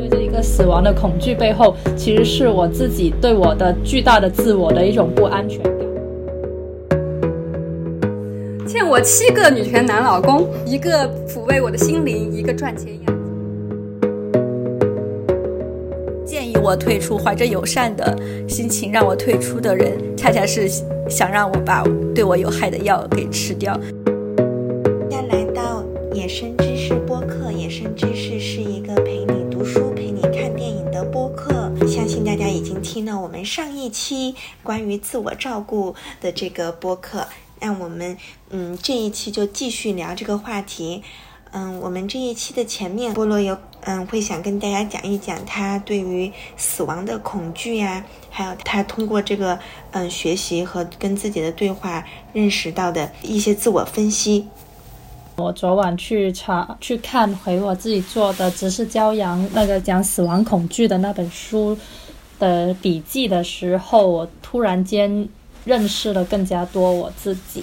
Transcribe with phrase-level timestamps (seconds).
[0.00, 5.72] 对这一个死亡的恐惧背后，其实是我自己对我的巨大的自我的一种不安全感。
[8.66, 13.14] 欠我七个女权男老公，一个抚慰我的心灵，一个赚钱养。
[16.24, 18.16] 建议我退出，怀着友善的
[18.48, 20.66] 心情让我退出的人，恰恰是
[21.08, 23.78] 想让我把对我有害的药给吃掉。
[33.44, 37.26] 上一期关于自我照顾的这个播客，
[37.60, 38.16] 那我们
[38.50, 41.02] 嗯这一期就继续聊这个话题。
[41.52, 49.58] 嗯，我们这一期的前面，菠萝有嗯会想跟大家讲一讲他对于死亡的恐惧呀，还有他通过这个
[49.90, 54.46] 嗯学习和跟自己的对话认识到的一些自我分析。
[55.38, 61.76] 我昨晚去查去看回我自己做的《只是骄阳》那个讲死亡恐惧的那本书
[62.40, 65.28] 的笔记的时候，我突然间
[65.64, 67.62] 认识了更加多我自己。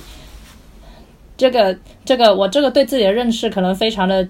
[1.36, 4.26] 这个这个，我这个对自己的认识可能非常的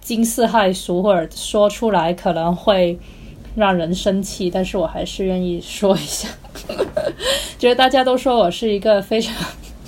[0.00, 2.98] 惊世骇俗，或者说出来可能会
[3.54, 6.28] 让人生气，但是我还是愿意说一下。
[7.58, 9.34] 觉得大家都说我是一个非常，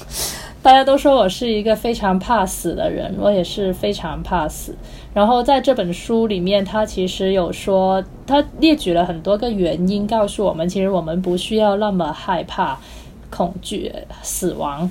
[0.63, 4.75] 大家都说我是一个非常怕死的人，我也是非常怕死。
[5.13, 12.79] 然后在这本书里面，他其实有说，他列举了很多个原因，告诉我们，其实我们不需要那么害怕、
[13.29, 14.91] 恐惧死亡。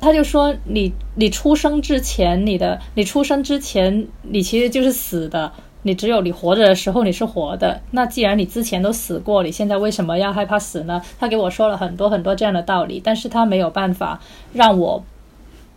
[0.00, 5.52] 他就说：“你你出生之前，你的你出生之前，你其实就是死的。
[5.82, 7.80] 你只有你活着的时候，你是活的。
[7.90, 14.18] 那既然你之前都死过，你现在为什么要害怕死呢？”他给我说了很多很多这样的道理，但是他没有办法
[14.54, 15.04] 让我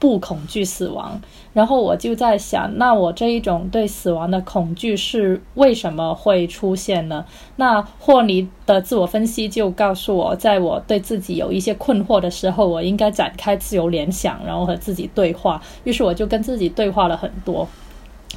[0.04, 1.22] 不恐惧死亡。
[1.54, 7.24] 然后我就在想，那我这一种对死亡的恐惧是为什么会出现呢？
[7.56, 15.62] 那霍尼的自我分析就告诉我，在我对自己有一些困惑的时候，我应该展开自由联想，然后和自己对话。
[15.86, 17.66] 于是我就跟自己对话了很多。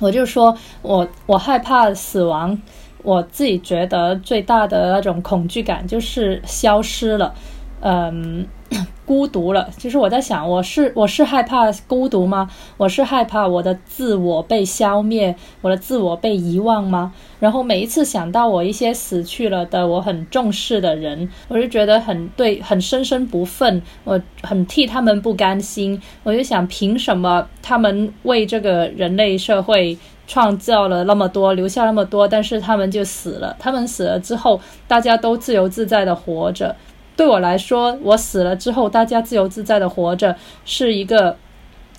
[0.01, 2.57] 我就说我我害怕死亡，
[3.03, 7.35] 我自己觉得最大的那种恐惧感就是消失了，
[7.81, 8.47] 嗯。
[9.07, 12.51] 孤独了，其实我在想，我是我是害怕孤独吗？
[12.77, 17.13] 我是害怕我的自我被消灭，我的自我被遗忘吗？
[17.39, 26.03] 然后每一次想到我一些死去了的我很重视的人，我就觉得很对，很深深不忿，我很替他们不甘心。
[26.25, 29.97] 我就想，凭什么他们为这个人类社会
[30.27, 33.55] 创造了那么多，留下那么多，但是他们就死了？
[33.61, 36.75] 他们死了之后，大家都自由自在的活着。
[37.17, 41.37] 对我来说，我死了之后，大家自由自在的活着是一个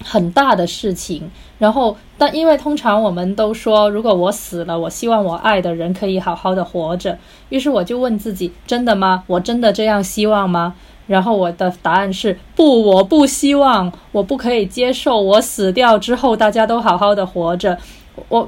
[0.03, 1.31] 很大的事情。
[1.57, 7.17] 然后，但因为通常我们都说，如果我死了，我希望我爱的人可以好好的活着。
[7.49, 9.23] 于是我就问自己：真的吗？
[9.25, 10.75] 我真的这样希望吗？
[11.07, 17.79] 然后我的答案是：不，我不希望，我不可以接受我死掉之后大家都好好的活着。
[18.29, 18.47] 我。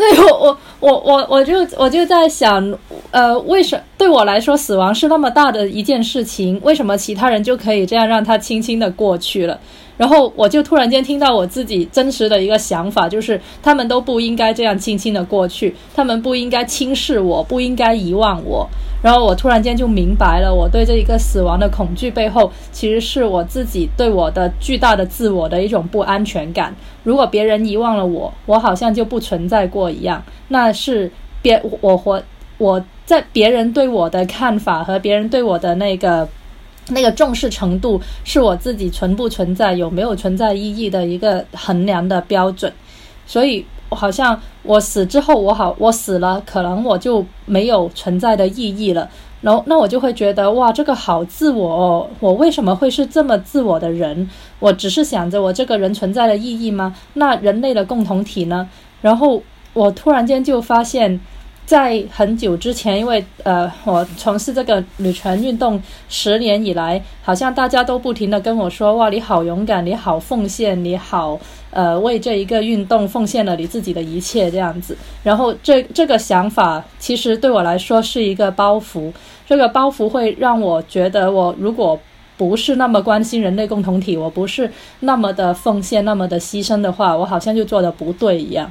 [0.00, 2.74] 对，我我我我我就我就在想，
[3.10, 6.58] 呃，为什对我来说死亡是那么大的一件事情？
[6.62, 9.60] 为什么其他人就可以这样让它轻轻的过去了？
[10.00, 18.66] 然后我就突然间听到我自己真实的一个想法，就是他们都不应该这样轻轻的过去，他们不应该轻视我，不应该遗忘我。
[19.02, 26.74] 然后我突然间就明白了，我对这一个死亡的恐惧背后，其实是我自己对我的巨大的自我的一种不安全感。
[27.04, 30.22] 如果别人遗忘了我，我好像就不存在过一样。
[30.48, 31.12] 那是
[31.42, 32.22] 别我活
[32.56, 36.26] 我在别人对我的看法和别人对我的那个。
[36.88, 42.72] 那个重视程度是我自己存不存在、有没有存在意义的一个衡量的标准，
[43.26, 49.08] 所以好像我死之后，我好我死了，可能我就没有存在的意义了。
[49.40, 54.28] 然后那我就会觉得哇，这个好自我哦，我为什么会是这么自我的人？
[54.58, 56.96] 我只是想着我这个人存在的意义吗？
[57.14, 58.68] 那人类的共同体呢？
[59.00, 59.42] 然后
[59.72, 61.20] 我突然间就发现。
[61.70, 71.38] 在很久之前，因为呃，我从事这个女权运动十年以来，好像大家都不停的跟我说：“哇，你好勇敢，你好奉献，你好
[71.70, 79.12] 呃，为这一个运动奉献了你自己的一切。”这样子，然后这这个想法其实对我来说是一个包袱，
[79.46, 81.96] 这个包袱会让我觉得，我如果
[82.36, 84.68] 不是那么关心人类共同体，我不是
[84.98, 88.68] 那么的奉献，那么的牺牲的话，我好像就做的不对一样，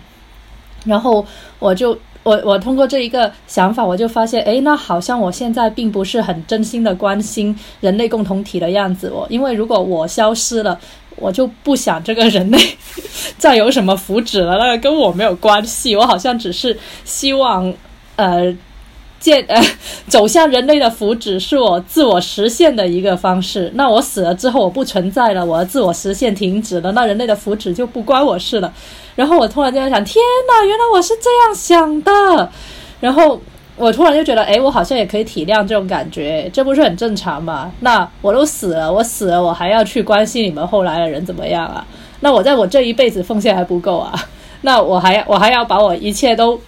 [0.83, 1.25] 然后
[1.59, 1.97] 我就。
[2.23, 9.09] 我我通过这一个想法，我就发现，哎，那好像我现在并不是很真心的关心人类共同体的样子。
[9.09, 10.77] 我因为如果我消失了，
[11.15, 12.57] 我就不想这个人类
[13.39, 15.95] 再有什么福祉了，那个跟我没有关系。
[15.95, 17.73] 我好像只是希望，
[18.17, 18.55] 呃，
[19.19, 19.61] 见呃
[20.07, 23.71] 走向人类的福祉是我自我实现的一个方式。
[23.75, 28.73] 那我死了之后我不存在了，我的自我实现停止了，那人类的福祉就不关我事了。
[29.19, 32.49] 然后我突然间想，天哪，原来我是这样想的。
[33.01, 33.37] 然后。
[33.81, 37.71] 我突然就觉得，哎，我好像也可以体谅这种感觉，这不是很正常吗？
[37.79, 41.87] 那我都死了，我死了，我还要去关心你们后来的人怎么样啊？
[42.19, 44.13] 那我在我这一辈子奉献还不够啊？
[44.63, 46.59] 那我还我还要把我一切都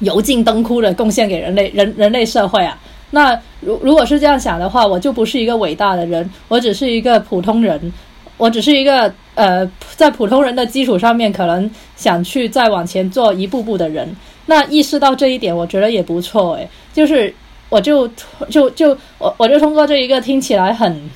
[0.00, 2.76] 油尽灯枯的贡献给人类人人类社会啊？
[3.12, 7.92] 那如如果是这样想的话，我就不是一个伟大的人，我只是一个普通人，
[8.38, 14.16] 我只是一个呃，在普通人的基础上面，可能想去再往前做一步步的人。
[14.46, 16.66] 那意识到这一点，我觉得也不错诶。
[16.94, 17.34] 就是
[17.68, 18.08] 我就
[18.48, 21.10] 就就我我就通过这一个听起来很，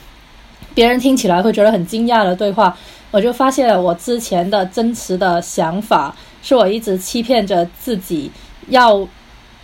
[0.75, 2.77] 别人听起来会觉得很惊讶的对话，
[3.11, 8.31] 我就发现了我之前的真实的想法，是我一直欺骗着自己，
[8.69, 9.09] 要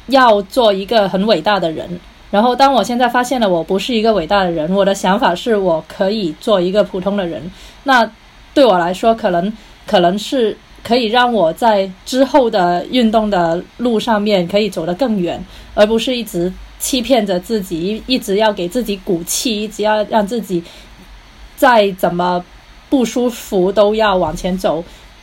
[0.06, 2.00] 要做一个很伟大的人。
[2.30, 7.50] 然后当我现在发现了我不是一个伟大的人，我的想法是我可以做一个普通的人。
[7.84, 8.10] 那
[8.54, 9.52] 对我来说，可能
[9.86, 10.56] 可能是。
[10.80, 15.44] 可以让我在之后的运动的路上面可以走得更远，
[15.75, 20.62] 而不是一直欺骗着自己，一直要给自己鼓气，一直要让自己
[21.56, 22.42] 再怎么
[22.88, 24.82] 不舒服都要往前走。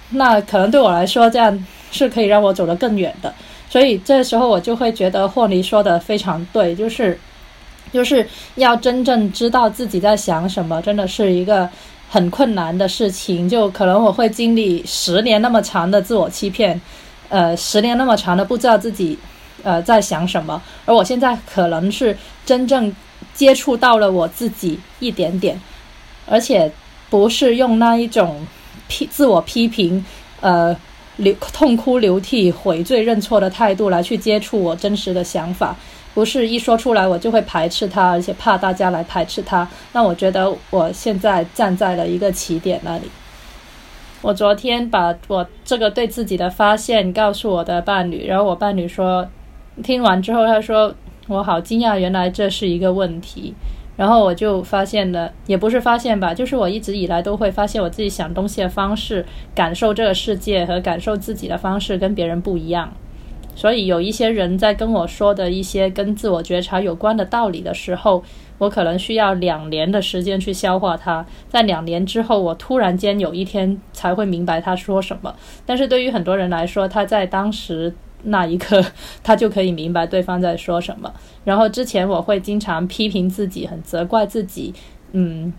[0.10, 3.34] 那可能对我来说，这样是可以让我走得更远的。
[3.70, 7.20] 所以这时候我就会觉得霍尼说的非常对，就是
[7.92, 11.70] 就是要真正知道自己在想什么，真的是一个。
[12.08, 16.80] 很困难的事情，就可能我会经历十年那么长的自我欺骗，
[17.30, 19.18] 呃，十年那么长的不知道自己，
[19.64, 20.62] 呃，在想什么。
[20.86, 22.16] 而我现在可能是
[22.46, 22.96] 真正
[23.34, 25.60] 接触到了我自己一点点，
[26.28, 26.72] 而且
[27.10, 28.46] 不是用那一种
[28.88, 30.06] 批自我批评，
[30.42, 30.74] 呃，
[31.18, 35.76] 流痛哭流涕、悔罪认错的态度来去接触我真实的想法。
[36.14, 39.68] 不是一说出来我就会排斥他，而且怕大家来排斥他。
[39.92, 43.04] 那我觉得我现在站在了一个起点那里。
[44.22, 49.28] 我昨天把我这个对自己的发现告诉我的伴侣，然后我伴侣说，
[49.84, 50.96] 听完之后他说
[51.28, 53.54] 我好惊讶，原来这是一个问题。
[53.98, 62.94] 然后我就发现了，也不是发现吧，就是我一直以来都会发现我自己想东西的方式、感受这个世界和感受自己的方式跟别人不一样。
[63.56, 68.22] 所以有一些人在跟我说的一些跟自我觉察有关的道理的时候，
[68.58, 71.26] 我可能需要两年的时间去消化它。
[71.48, 75.34] 在两年之后，我突然间有一天才会明白他说什么。
[75.66, 78.84] 但是对于很多人来说，他在当时那一刻，
[79.24, 81.12] 他就可以明白对方在说什么。
[81.44, 84.74] 然后之前我会经常批评自己，很责怪自己，
[85.14, 85.54] 嗯，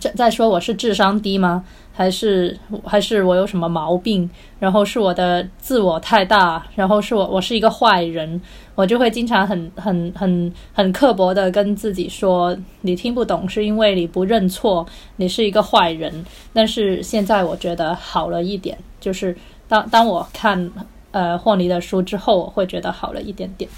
[0.00, 1.64] 在在说我是智商低吗？
[1.94, 4.28] 还是还是我有什么毛病？
[4.58, 8.40] 然后是我的自我太大，然后是我我是一个坏人，
[8.74, 14.86] 我就会经常很很很很刻薄的跟自己说：“你听不懂是因为你不认错，
[15.16, 16.24] 你是一个坏人。”
[16.54, 19.36] 但是现在我觉得好了一点，就是
[19.68, 20.70] 当当我看
[21.12, 23.70] 呃霍尼的书之后，我会觉得好了一点点。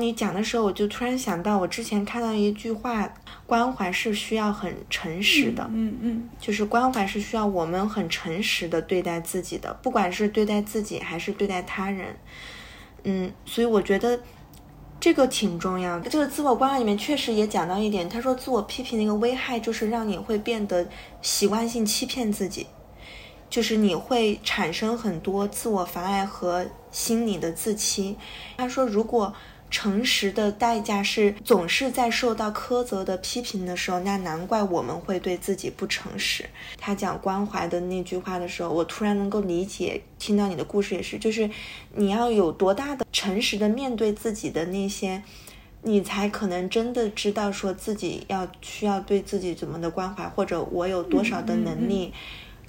[0.00, 3.08] 你讲的时候，我就突然想到，我之前看到一句话：
[3.46, 5.64] 关怀是需要很诚实的。
[5.72, 12.08] 嗯嗯，就是关怀是需要我们很诚实的对待自己的，不管是对待自己还是对待他人。
[13.04, 14.18] 嗯，所以我觉得
[14.98, 16.10] 这个挺重要的。
[16.10, 20.84] 这个自我关怀里面确实也讲到一点，他说自我批评的一个危害就是让你会变得
[21.22, 22.66] 习惯性欺骗自己，
[23.54, 28.16] 就是你会产生很多自我妨碍和心理的自欺。
[28.56, 29.32] 他说如果。
[29.70, 36.44] 诚实的代价是总是在受到苛责的批评的时候，那难怪我们会对自己不诚实。
[36.78, 40.00] 他讲关怀的那句话的时候，我突然能够理解。
[40.16, 41.50] 听到你的故事也是，就是
[41.92, 45.20] 你要有多大的诚实的面对自己的那些，
[45.82, 52.12] 你才可能真的知道说自己要需要对自己怎么的关怀，或者我有多少的能力、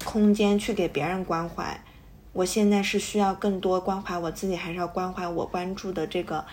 [0.03, 1.79] 空间去给别人关怀。
[2.33, 6.43] 我现在是需要更多关怀我自己，还是要关怀我关注的这个？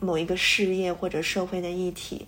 [0.00, 2.26] 某一个事业或者社会的议题，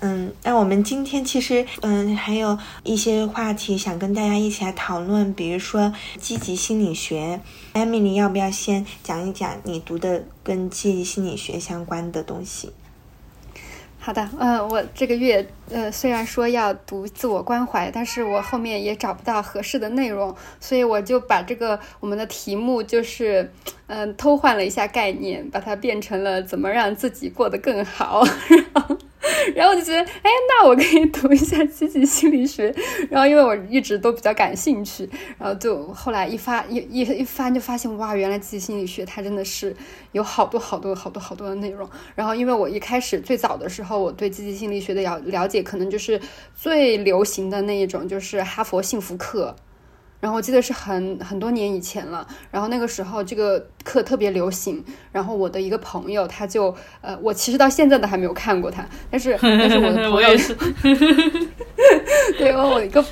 [0.00, 7.40] 嗯，那我们今天其实，嗯，还有一些话题想跟大家一起来讨论，比如说积极心理学。
[7.74, 12.72] 艾米丽，要不要先讲一讲你读的跟积极心理学相关的东西？
[14.04, 23.48] 好的，嗯，我这个月呃虽然说要读自我关怀，但是我后面也找不到合适的内容，所以我就把这个我们的题目就是
[23.86, 28.24] 嗯偷换了一下概念，把它变成了怎么让自己过得更好。
[29.54, 32.74] 然后我就觉得，哎，那我可以读一下积极心理学。
[33.08, 39.74] 然后因为我一直都比较感兴趣，然后就后来一发一一一翻就发现，哇，原来积极心理学它真的是
[40.12, 41.88] 有好多好多好多好多的内容。
[42.14, 46.20] 然后因为我一开始最早的时候，我对积极心理学的了了解，可能就是
[46.54, 49.54] 最流行的那一种，就是哈佛幸福课。
[50.22, 60.54] 然后我记得是很很多年以前了，然后那个时候这个课特别流行，然后我的一个朋友他就呃，我其实到现在都还没有看过他，但是 但是我的朋友是，
[62.38, 63.04] 对，然后我一个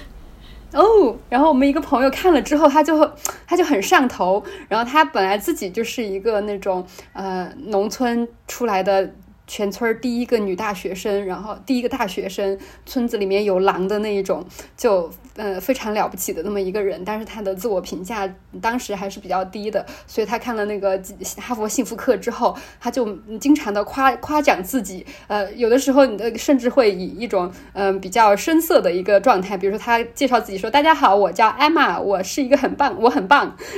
[0.72, 3.10] 哦，然后我们一个朋友看了之后，他就
[3.44, 9.12] 他就很上头，然后他本来自己就是一个那种呃农村出来的。
[9.50, 17.02] 全村第一个女大学生，然后第一个大学生，村子里面有狼的那一种，就呃非常了不起的那么一个人。
[17.04, 20.96] 但是他的自我评价当时还是比较低的，所以他看了那个
[21.38, 25.04] 哈佛幸福课之后，他就经常的夸夸奖自己。
[25.26, 33.56] 呃，有的时候呃甚至会以一种嗯比较深色的一个状态，比如说他介绍自己说：“大家好，我叫艾玛，我是一个很棒，我很棒。”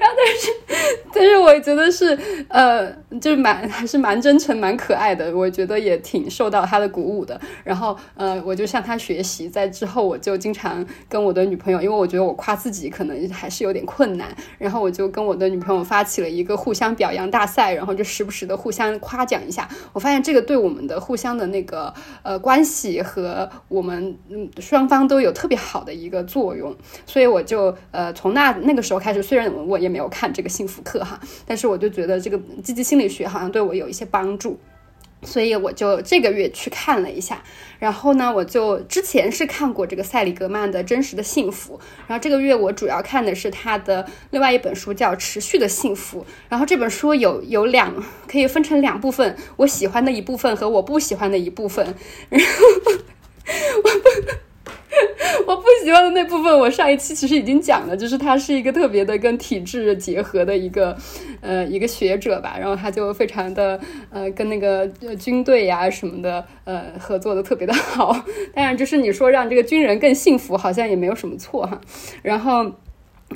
[0.00, 2.18] 然后， 但是，但是，我觉得是，
[2.48, 2.90] 呃，
[3.20, 5.32] 就是蛮还是蛮真诚、蛮可爱的。
[5.36, 7.40] 我觉得也挺受到他的鼓舞的。
[7.62, 9.48] 然后，呃，我就向他学习。
[9.48, 14.34] 在之后，我就经常跟我的女朋友，因为我觉得我夸自己可能还是有点困难。
[14.58, 19.68] 然后，我就跟我的女朋友发起了一个互相表扬大赛，然后就时不时的互相夸奖一下。
[19.92, 21.94] 我发现这个对我们的互相的那个
[22.24, 26.74] 呃关系和我们嗯双方都有特别好的一个作用。
[27.06, 29.84] 所以，我就呃从那那个时候开始，虽然我。
[29.84, 34.58] 也没有看这个幸福课哈，但是我就觉得这个积极心理学好像对我有一些帮助，
[35.22, 37.42] 所以我就这个月去看了一下。
[37.78, 46.20] 然后呢，我就之前是看过这个塞里格曼的《真实的幸福》，然后这个月我主要看的是他的另外一本书，叫《持续的幸福》。
[46.48, 47.94] 然后这本书有有两
[48.26, 51.94] 可以分成两部分，我喜欢的一部分和我不喜欢的一部分。
[52.30, 52.46] 然后
[53.82, 53.90] 我。
[55.46, 60.96] 我不喜欢的那部分，我上一期其实已经讲了，就是他是一个特别的跟体制结合的一个，
[61.40, 63.78] 呃，一个学者吧，然后他就非常的，
[64.10, 64.86] 呃，跟那个
[65.18, 68.12] 军队呀什么的，呃，合作的特别的好。
[68.54, 71.80] 当然，就是你说让这个军人更幸福，好像也没有什么错哈。
[72.22, 72.72] 然后。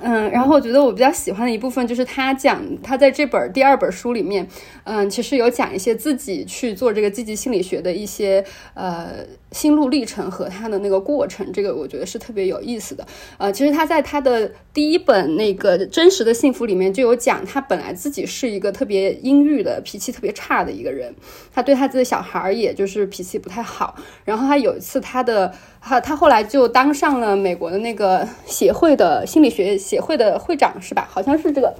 [0.00, 4.46] 嗯，然后我觉得我比较喜欢的一部分就是他讲他在这本第二本书里面，
[4.84, 9.08] 嗯，其实有讲一些自己去做这个积极心理学的一些呃
[9.50, 13.04] 心路历程和他的那个过程，这个我觉得是特别有意思的。
[13.38, 21.12] 呃，其实他在他的第一本那个真实的幸福里面就有讲，他本来自己是一个特别阴郁的脾气特别差的一个人，
[21.52, 23.96] 他对他自己小孩儿也就是脾气不太好。
[24.24, 29.77] 然后他有一次他的他他后来就当上了美国的那个协会的心理学。
[29.78, 31.06] 协会的会长是吧？
[31.08, 31.72] 好像是这个，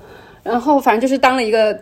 [0.43, 1.79] 然后反正就是当了一个。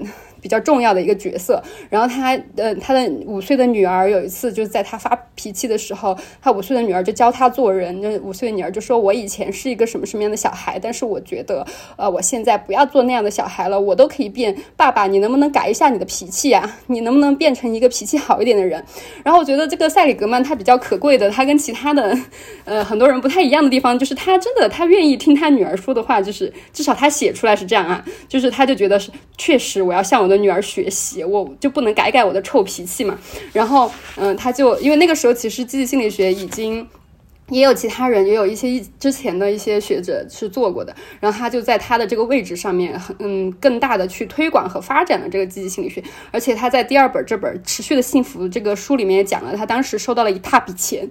[0.47, 1.61] 比较重要的一个角色，
[1.91, 14.57] 然后他呃，他的五岁的女儿有一次就是在他发脾气的时候，他五岁的女儿就教他做人，就五岁的女儿就说：“我以前是一个什么什么样的小孩，但是我觉得呃，我现在不要做那样的小孩了，我都可以变。
[14.77, 16.79] 爸爸，你能不能改一下你的脾气啊？
[16.87, 18.81] 你能不能变成一个脾气好一点的人？”
[19.25, 22.17] 然后我觉得这个塞里格曼他比较可贵的，他跟其他的
[22.65, 30.36] 呃很多人不太一样的地方，就是他真的他愿意听他女儿说的话，就是至少他写出来是这样啊，就是他就觉得是确实我要向我的。
[30.37, 33.19] 女儿学习，我就不能改改我的臭脾气嘛？
[33.53, 36.87] 然后，嗯，他就因为那个时候其实积极心理学已经
[37.49, 40.95] 也有其他人，也有一些一之前的一些学者是做过的。
[41.21, 46.03] 然后他就在他的这个位置上面，嗯，更大的去推广和发展了这个积极心理学。
[46.31, 51.09] 而且他在第二本这本《持续的幸福》这个书里面也讲了，他当时收到了一大笔钱。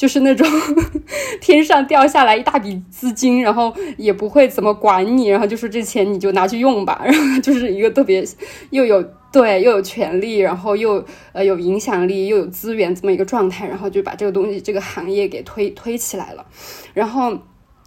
[0.00, 0.48] 就是那种
[1.42, 8.24] 天上掉下来一大笔资金，然后也不会怎么管你，然后就说这钱你就拿去用吧，然 后就是一个特别
[8.70, 16.46] 又有对又有权利，然后又呃有影响力又有资源这么一个状态，然后就把这个东西这个行业给推推起来了，
[16.94, 17.38] 然后。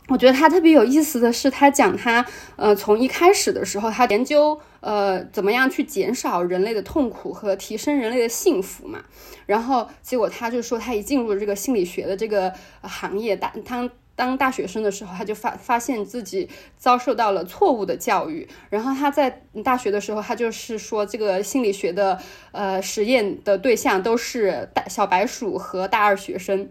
[0.09, 2.25] 我觉得他特别有意思的是，他讲他
[2.57, 9.03] 呃从一开始的时候，他研究呃怎么样去减少人类的痛苦和提升人类的幸福嘛。
[9.45, 18.45] 然后结果他就说，他一进入这个心理学的这个行业，当当当大学生的时候，他就发发现自己遭受到了错误的教育。
[18.69, 22.19] 然后他在大学的时候，他就是说这个心理学的
[22.51, 26.69] 呃实验的对象都是大小白鼠和大二学生。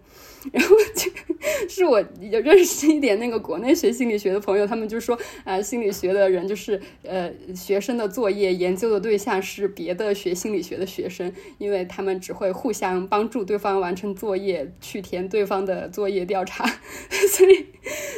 [0.51, 16.65] 然后就是我也认识一点那个国内学心理学的朋友，他们就说啊，心理学的人就是呃，学生的作业研究的对象是别的学心理学的学生，因为他们只会互相帮助对方完成作业，去填对方的作业调查，
[17.31, 17.67] 所以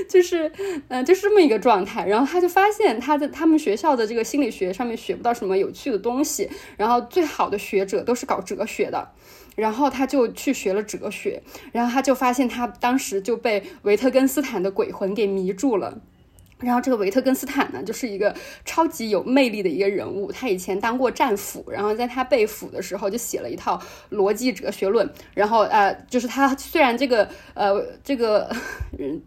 [0.08, 0.50] 就是
[0.88, 2.06] 嗯，就是这么一个状态。
[2.06, 9.08] 然后他就发现他在他们学校的这个心理学上面学不到什么有趣的东西，然后最好的学者都是搞哲学的。
[9.54, 11.42] 然后他就去学了哲学，
[11.72, 16.00] 然后他就发现他当时就被维特根斯坦的鬼魂给迷住了。
[16.60, 18.34] 然后这个维特根斯坦呢，就是一个
[18.64, 20.32] 超级有魅力的一个人物。
[20.32, 23.80] 他以前当过战俘，然后在他被俘的时候就写了一套
[24.10, 25.08] 逻辑哲学论。
[25.34, 28.50] 然后呃，就是他虽然这个呃这个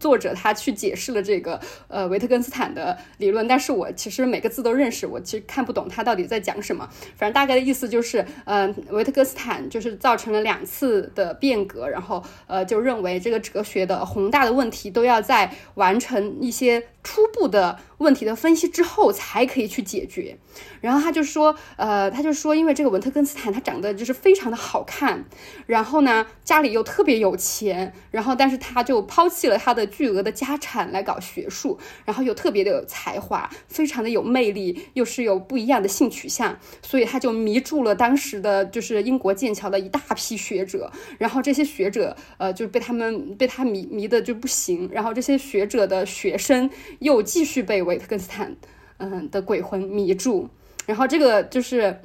[0.00, 6.88] 作者他去解释了这个呃维特根斯坦的理论，但是我其实每个字都认识，我其实看不懂他到底在讲什么。
[7.14, 16.82] 反正大概的意思就是，呃，维特根斯坦就是造成了两次的变革，然后呃就认为这个哲学的宏大的问题都要在完成一些。
[17.18, 20.38] 初步的问题的分析之后，才可以去解决。
[20.80, 25.24] 然后他就说，呃，他就说，因为这个文特根斯坦他长得就是非常的好看，
[25.66, 46.70] 然后呢，家里又特别有钱，然后但是他就抛弃了他的巨额的家产来搞学术，然后又特别的有才华，非常的有魅力，又是有不一样的性取向，所以他就迷住了当时的就是英国剑桥的一大批学者，然后这些学者，呃，就被他们被他迷迷的就不行，然后这些学者的学生
[47.00, 48.54] 又又继续被维特根斯坦，
[48.98, 50.50] 嗯的鬼魂迷住。
[50.84, 52.00] 然后这个就是，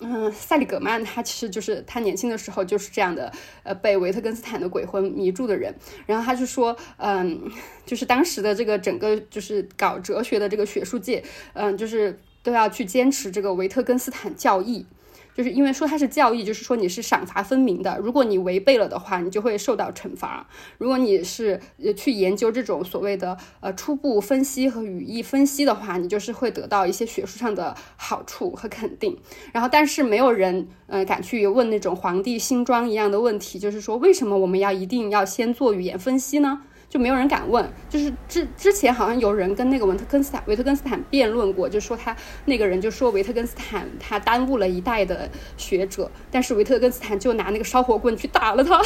[0.00, 3.32] 嗯，塞里格曼他其实就是他年轻的时候就是这样的，
[3.64, 5.74] 呃，被维特根斯坦的鬼魂迷住的人。
[6.06, 7.50] 然后他就说，嗯，
[7.84, 11.24] 就是当时的这个整个就是搞哲学的这个学术界，
[11.54, 14.86] 嗯，就是都要去坚持这个维特根斯坦教义。
[15.34, 17.98] 就是因为说它是教义，就是说你是赏罚分明的。
[18.02, 20.46] 如果你违背了的话，你就会受到惩罚。
[20.78, 29.18] 如果你是呃去研究这种所谓的呃初步分析和语义分析的话，你就是会得到一些学术上的好处和肯定。
[29.52, 36.62] 然后，但是没有人呃敢去问那种皇帝新装一样的问题，就是说为什么我们要一定要先做语言分析呢？
[36.92, 48.76] 就没有人敢问，就是之之前好像有人跟那个文特根斯坦维特根斯坦辩论过，就说他那个人就说维特根斯坦他耽误了一代的学者，但是维特根斯坦就拿那个烧火棍去打了他，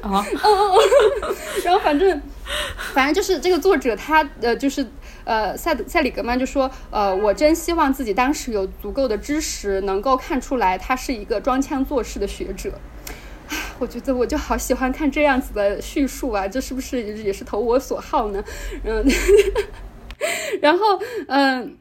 [0.00, 0.24] 啊，
[1.62, 2.22] 然后反正
[2.94, 4.86] 反正就是这个作者他呃就是
[5.24, 12.72] 呃塞塞里格曼就说呃我真希望自己当时有足够的知识能够看出来他是一个装腔作势的学者。
[13.78, 18.42] 我觉得我就好喜欢看这样子的叙述啊，这是不是也是投我所好呢？
[18.84, 19.04] 嗯，
[20.60, 21.76] 然后嗯，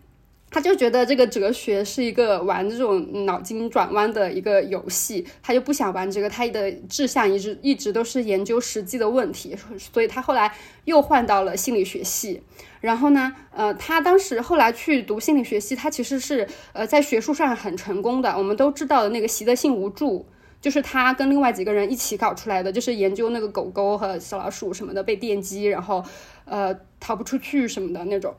[0.50, 12.42] 他就觉得这个哲学是一个玩这种脑筋转弯的一个游戏，他就不想玩这个，他的志向一直一直都是研究实际的问题，所以他后来又换到了心理学系。
[12.82, 18.38] 然后呢，呃，他当时后来去读心理学系，他其实是呃在学术上很成功的。
[18.38, 20.26] 我们都知道的那个习得性无助。
[20.66, 26.04] 就是他跟另外几个人一起搞出来的，就是研究那个狗狗和小老鼠什么的被电击，然后
[26.46, 28.34] 呃逃不出去什么的那种。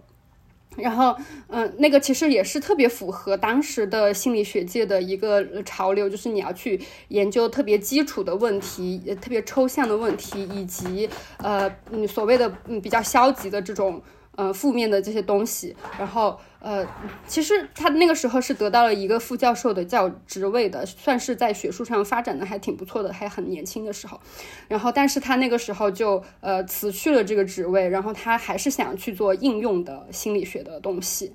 [0.77, 11.09] 然后嗯，那个其实也是特别符合当时的心理学界的一个潮流，就是你要去研究特别基础的问题、特别抽象的问题，以及
[11.39, 14.03] 呃你所谓的嗯比较消极的这种。
[14.37, 16.87] 呃，负面的这些东西，然后呃，
[17.27, 24.21] 其实他那个时候是得到了一个副教授的教职位的，算是在学术上发展的还挺不错的，还很年轻的时候。
[24.69, 31.33] 然后，但是他那个时候就呃辞去了这个职位，然后他还是想去做应用的心理学的东西。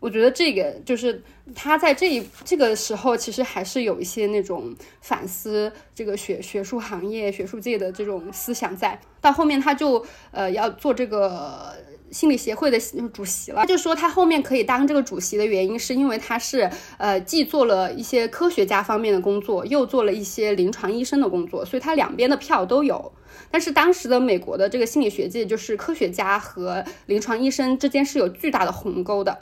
[0.00, 1.22] 我觉得这个就是
[1.54, 8.98] 他在这一这个时候，其实还是有一些那种反思这个学学术行业、学术界的这种思想在。
[9.20, 11.72] 到后面他就呃要做这个。
[12.12, 12.78] 心理协会的
[13.12, 23.10] 主席了，他就说他后面可以当这个主席的原因，是因为他是呃既做了一些科学家方面的工作，又做了一些临床医生的工作，所以他两边的票都有。
[23.50, 29.38] 但是当时的美国的这个心理学界，就是科学家和临床医生之间是有巨大的鸿沟的，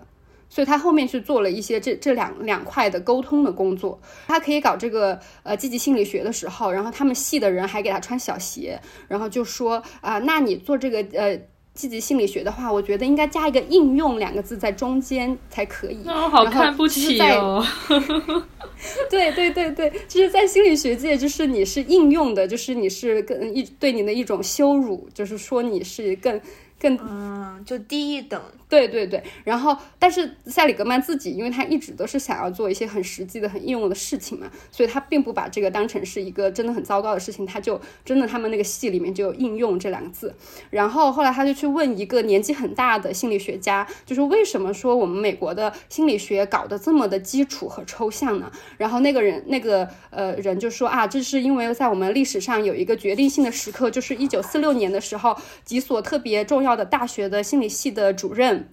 [0.49, 4.01] 所以他后面去做了一些这这两两块的沟通的工作。
[4.29, 11.41] 他可以搞这个呃积极心理学的时候，然后他们系的人还给他穿小鞋，然后就说啊，那你做这个呃。
[11.75, 15.99] 积极心理学的话，我觉得应该加一个“应用”两个字在中间才可以。
[16.07, 17.65] 哦，好看不起哦。
[19.11, 26.41] 对对对对，就是在心理学界，就是你是应用的，就是你是更一对你的一种羞辱，就是说你是更。
[26.81, 29.23] 更嗯，就低一等，对对对。
[29.45, 37.45] 然后，但是塞里格曼自己，因为他一直都是想要做一些很实际的、很应用的事情嘛，所以他并不把这个当成是一个真的很糟糕的事情。
[37.45, 40.35] 他就真的，他们那个系里面就有应用这两个字。
[40.71, 48.51] 然后后来他就去问一个年纪很大的心理学家，就是为什么说我们美国的心理学搞得这么的基础和抽象呢？
[48.79, 56.70] 然后那个人，那个呃人就说啊，这是因为在我们历史上有一个决定性的时刻，就是一九四六年的时候，几所特别重要。
[56.77, 58.69] 的大学的心理系的主任，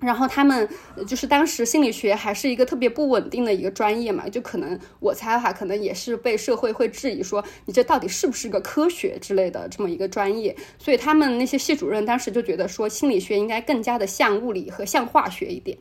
[0.00, 0.68] 然后他们
[1.06, 10.54] 就是当时心理学还是一个特别不稳定的一个专业嘛，就可能我猜哈，可能也是被社会会质疑说你这到底是不是个科学之类的这么一个专业。
[10.78, 15.76] 所以他们那些系主任当时就觉得说心理学应该更加的像物理和像化学一点。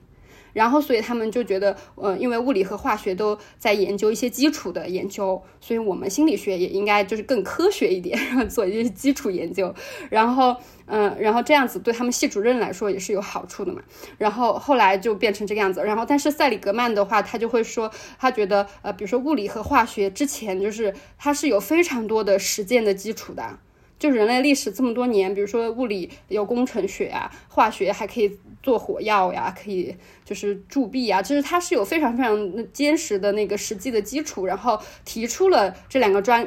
[0.56, 9.76] 然后，所以他们就觉得，呃，因为物理和化学都在研究一些基础的研究，所以我们心理学也应该就是更科学一点， 然后做一些基础研究。
[10.10, 13.82] 然后，嗯，然后这样子对他们系主任来说也是有好处的嘛。
[14.18, 15.82] 然后后来就变成这个样子。
[15.84, 23.60] 然后，但是塞里格曼的话，他就会说，他觉得，呃，比如说物理和化学之前就是它是有非常多的实践的基础的。
[23.98, 36.46] 就人类历史这么多年，比如说物理有工程学啊，化学还可以做火药呀，可以就是铸币啊，就是它是有非常非常坚实的那个实际的基础，然后提出了这两个专，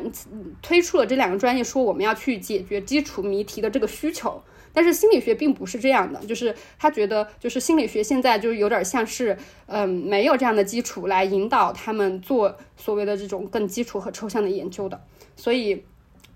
[0.61, 4.43] 推出了这两个专业，说我们要去解决基础谜题的这个需求。
[4.75, 15.01] 但是心理学并不是这样的，就是他觉得就是心理学现在就是有点像是，嗯，没有这样的基础来引导他们做所谓的这种更基础和抽象的研究的，
[15.35, 15.83] 所以。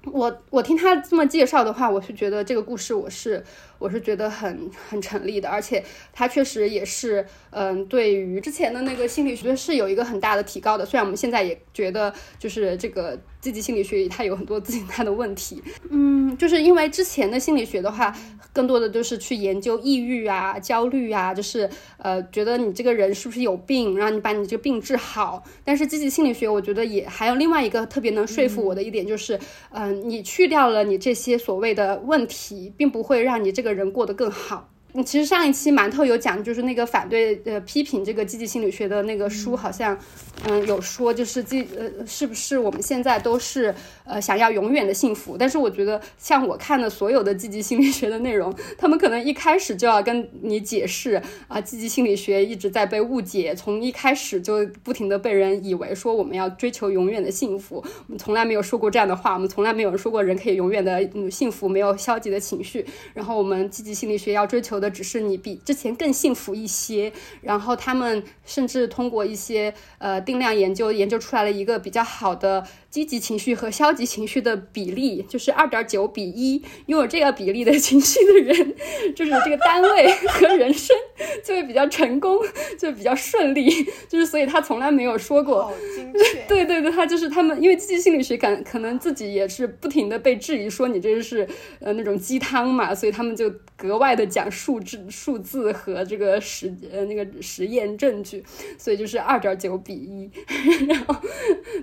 [0.05, 3.45] 我我听他这么介绍的话，我是觉得这个故事我是
[3.83, 10.87] 我是觉得很很成立的，而且他确实也是嗯，对于之前的那个心理学是有一个很大的提高的。
[10.87, 18.17] 虽然我们现在也觉得就是这个积极心理学它有很多自己大的问题，嗯，就是因为之前的心理学的话，
[18.53, 21.69] 更多的就是去研究抑郁啊、焦虑啊，就是
[21.99, 25.43] 呃觉得你这个人是不是有病，让你把你这个病治好。
[25.65, 29.37] 但是积极心理学，我觉得也还有另外一个特别能说服我的一点，就是
[29.71, 30.03] 嗯。
[30.03, 34.71] 你去掉了你这些所谓的问题，并不会让你这个人过得更好。
[34.95, 39.99] 你其实上一期馒头有讲，就是那个反对呃批评这个积极心理学的那个书，好像
[40.45, 43.75] 嗯有说，就是积呃是不是我们现在都是
[44.05, 45.35] 呃想要永远的幸福？
[45.39, 62.85] 但是我觉得像我看的所有的积极心理学的内容，他们可能一开始就要跟你解释啊，积极心理学一直在被误解，从一开始就不停的被人以为说我们要追求永远的幸福，我们从来没有说过这样的话，我们从来没有人说过人可以永远的嗯幸福，没有消极的情绪。
[63.15, 64.82] 然后我们积极心理学要追求。
[64.83, 72.67] 的只是你比之前更幸福一些，然后他们甚至通过一些呃定量研究研究出来了一个比较好的。
[72.93, 78.75] 积极情绪和消极情绪的比例就是二点九比一，拥有这个比例的情绪的人，
[79.17, 80.95] 就是这个单位和人生
[81.43, 82.39] 就会比较成功，
[82.79, 83.71] 就比较顺利。
[84.07, 85.73] 就是所以他从来没有说过，
[86.47, 91.49] 对对对，他就是他们，因为积极心理学感可能自己也是不停的被质疑说你这是
[91.81, 98.45] 呃那种鸡汤嘛，所以他们就格外的讲数字、数字和这个实呃那个实验证据，
[98.77, 100.31] 所以就是二点九比一，
[100.87, 101.17] 然后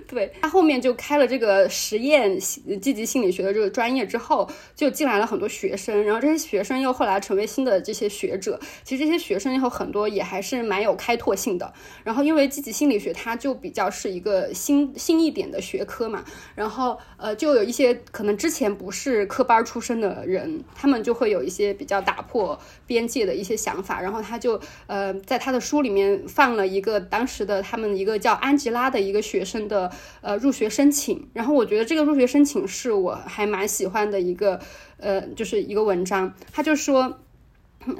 [0.06, 0.96] 对他后面就。
[1.00, 8.60] 开了这个实验积极心理学的这个专业之后，就进来了很多学生，然后这些学生又后来成为新的这些学者。
[8.84, 11.72] 其实这些学生以后很多也还是蛮有开拓性的。
[12.04, 16.22] 然后因为积极心理学它就比较是一个新新一点的学科嘛，
[16.54, 22.60] 然后呃就有一些可能之前不是科班出身的人，他们就会有一些比较打破
[22.90, 24.02] 边界的一些想法。
[24.04, 30.90] 然后他就呃在他的书里面放了一个当时的他们一个叫安吉拉的一个学生的呃入学申。
[30.90, 34.58] 请，然后我觉得这个入学申请是我还蛮喜欢的一个，
[34.96, 36.34] 呃，就是一个文章。
[36.52, 37.20] 他就说，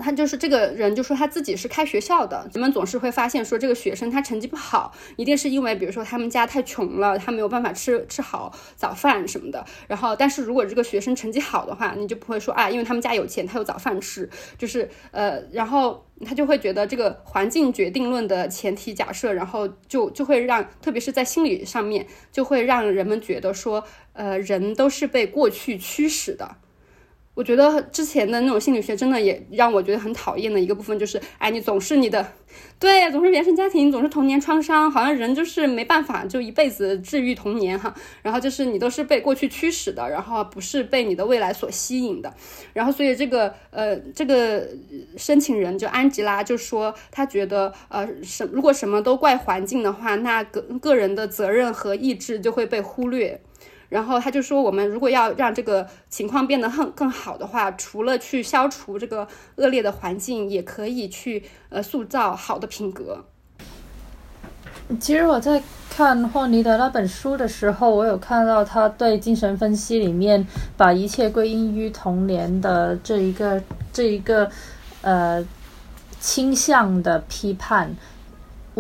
[0.01, 9.65] 他就是这个人就说他自己是开学校的，人们总是会发现说这个学生他成绩不好，一定是因为比如说他们家太穷了，他没有办法吃吃好早饭什么的。
[9.89, 16.05] 然后，但是如果这个学生成绩好的话，你就不会说啊，因为他们家有钱，他有早饭吃，就是呃，然后。
[16.23, 26.57] 他就会觉得这个环境决定论的前提假设，然后就就会让，特别是在心理上面，就会让人们觉得说，呃，人都是被过去驱使的。
[27.35, 32.35] 我觉得之前的那种心理学真的也让我觉得很讨厌的一个部分就是，哎，你总是你的，
[32.79, 37.95] 对，总是原生家庭，总是童年创伤，好像人就是没办法就一辈子治愈童年哈。
[38.23, 42.35] 然后就是你都是被过去驱使的，然后不是被你的未来所吸引的。
[42.75, 44.69] 然后所以这个呃这个
[45.17, 53.41] 申请人就安吉拉就说，他觉得呃什如果什么都怪环境的话，那个个人的责任和意志就会被忽略。
[53.91, 63.25] 然后他就说，我们如果要让这个情况变得更更好的话，除了去消除这个恶劣的环境，也可以去呃塑造好的品格。
[64.99, 74.51] 其实我在看霍尼的那本书的时候，我有看到他对精神分析里面把一切归因于童年的这一个这一个
[75.03, 75.45] 呃
[76.21, 77.95] 倾向的批判。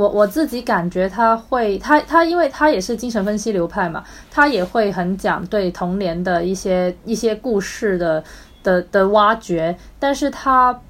[0.01, 8.25] 我我自己感觉他会，他他因为他也是精神分析流派嘛，他也会很讲对童年的一些一些故事的
[8.63, 10.81] 的的挖掘，但是他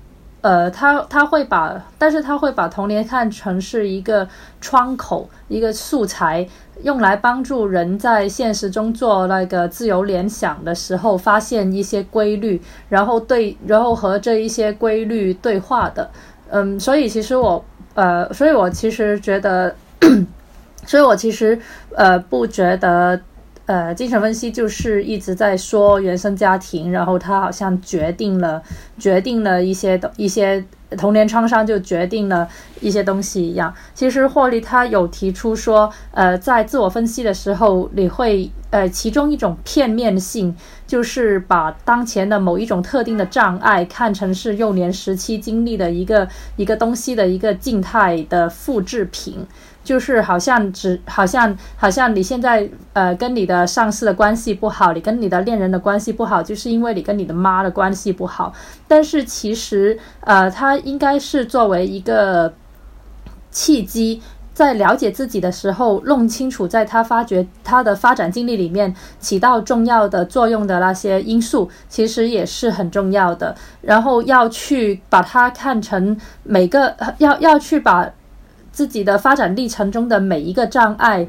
[0.42, 4.28] 呃，他他会把，但是他会把童年看成是一个
[4.60, 6.48] 窗口，一个素材，
[6.84, 16.08] 用来帮助人在现实中做那个自由联想的时候，发现一些规律，然后对，然后和这一些规律对话的。
[16.52, 17.64] 嗯，所以其实我，
[17.94, 19.74] 呃，所以我其实觉得，
[20.86, 21.58] 所以我其实，
[21.94, 23.20] 呃，不觉得。
[23.66, 28.60] 呃，精神分析就是一直在说原生家庭，然后他好像决定了
[28.98, 30.64] 决定了一些的一些
[30.96, 32.48] 童年创伤，就决定了
[32.80, 33.72] 一些东西一样。
[33.94, 40.54] 其实霍利他有提出说，呃，在自我分析的时候，你会呃，其中一种片面性，
[40.86, 49.46] 就是把当前的某一种特定的障碍看成是幼年时期经历的一个一个东西的一个静态的复制品。
[49.82, 58.52] 就是好像只好像好像你现在呃跟你的上司的关系不好，你跟你的恋人的关系不好，就是因为你跟你的妈的关系不好。
[58.86, 62.52] 但是其实呃，他应该是作为一个
[63.50, 73.56] 契机，在了解自己的时候，弄清楚在他发掘他的发展经历里面起到重要的作用的那些因素，其实也是很重要的。
[73.80, 78.08] 然后要去把它看成每个要要去把。
[78.72, 81.26] 自己的发展历程中的每一个障碍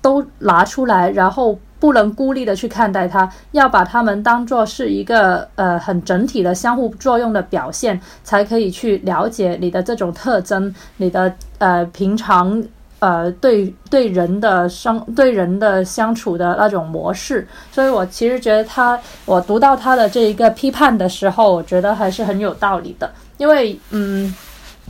[0.00, 12.62] 都拿出来，然后不能孤立的去看待它，要把它们当做是一个呃很整体的相互作用的表现，才可以去了解你的这种特征，你的呃平常
[13.00, 17.46] 呃对对人的相对人的相处的那种模式。
[17.70, 24.34] 所以我其实觉得他，我读到他的这一个批判的时候，我觉得还是很有道理的，因为嗯，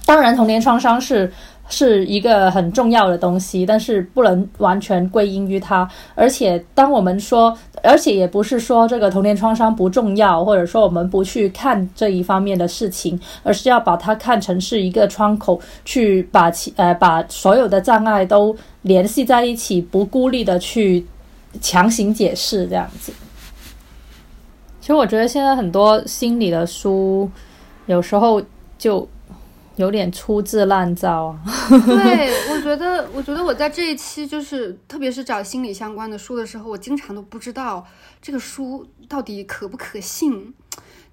[0.06, 1.30] 当然童年创伤是。
[1.72, 5.88] 是一个很重要的东西，但是不能完全归因于它。
[6.14, 21.06] 而且，当我们说，而且也不是说这个童年创伤不重要，或者说我们不去看这一方面的事情，而是要把它看成是一个窗口，去把其呃把所有的障碍都联系在一起，不孤立的去
[21.62, 23.10] 强行解释这样子。
[24.78, 27.30] 其实我觉得现在很多心理的书，
[27.86, 28.42] 有时候
[28.76, 29.08] 就。
[29.82, 31.42] 有点粗制滥造啊！
[31.68, 37.84] 对，我觉得，我觉得我在这一期就是，特别是找心理相关的书的时候，我经常都不知道
[38.20, 40.54] 这个书到底可不可信，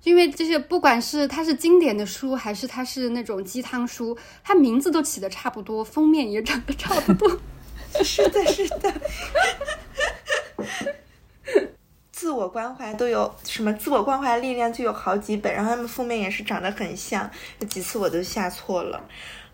[0.03, 7.39] 因为这些不管是它是经典的书，还是它是那种鸡汤书，它名字都起的差不多，封面也长得差不多。
[8.03, 8.93] 是的，是的。
[12.19, 13.71] 自我关怀都有什么？
[13.75, 19.01] 自我关怀力量就有好几本，然后他们封面也是长得很像，有几次我都下错了。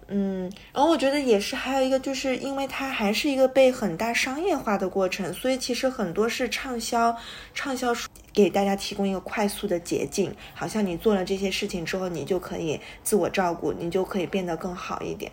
[0.08, 7.16] 嗯，然后我觉得也是，还有一个就是因为它还是一个被很大商业化的过程，所以其实很多是畅销，
[7.54, 15.32] 畅销书给大家提供一个快速的捷径，好像你做了这些事情之后，你就可以自我照顾，你就可以变得更好一点。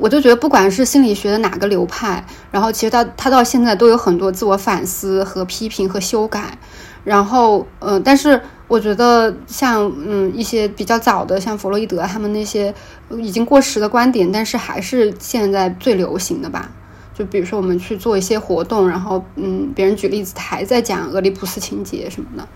[0.00, 6.58] 我就觉得，不管是心理学的哪个流派，然后其实到他到现在都有很多自我反思和批评和修改。
[7.04, 12.74] 然后，嗯，但是我觉得像嗯一些比较早的，像弗洛伊德他们那些
[13.18, 16.70] 已经过时的观点，但是还是现在最流行的吧。
[17.14, 22.48] 就比如说我们去做一些活动，然后嗯，别人举例子，他还在讲俄狄浦斯情节什么的，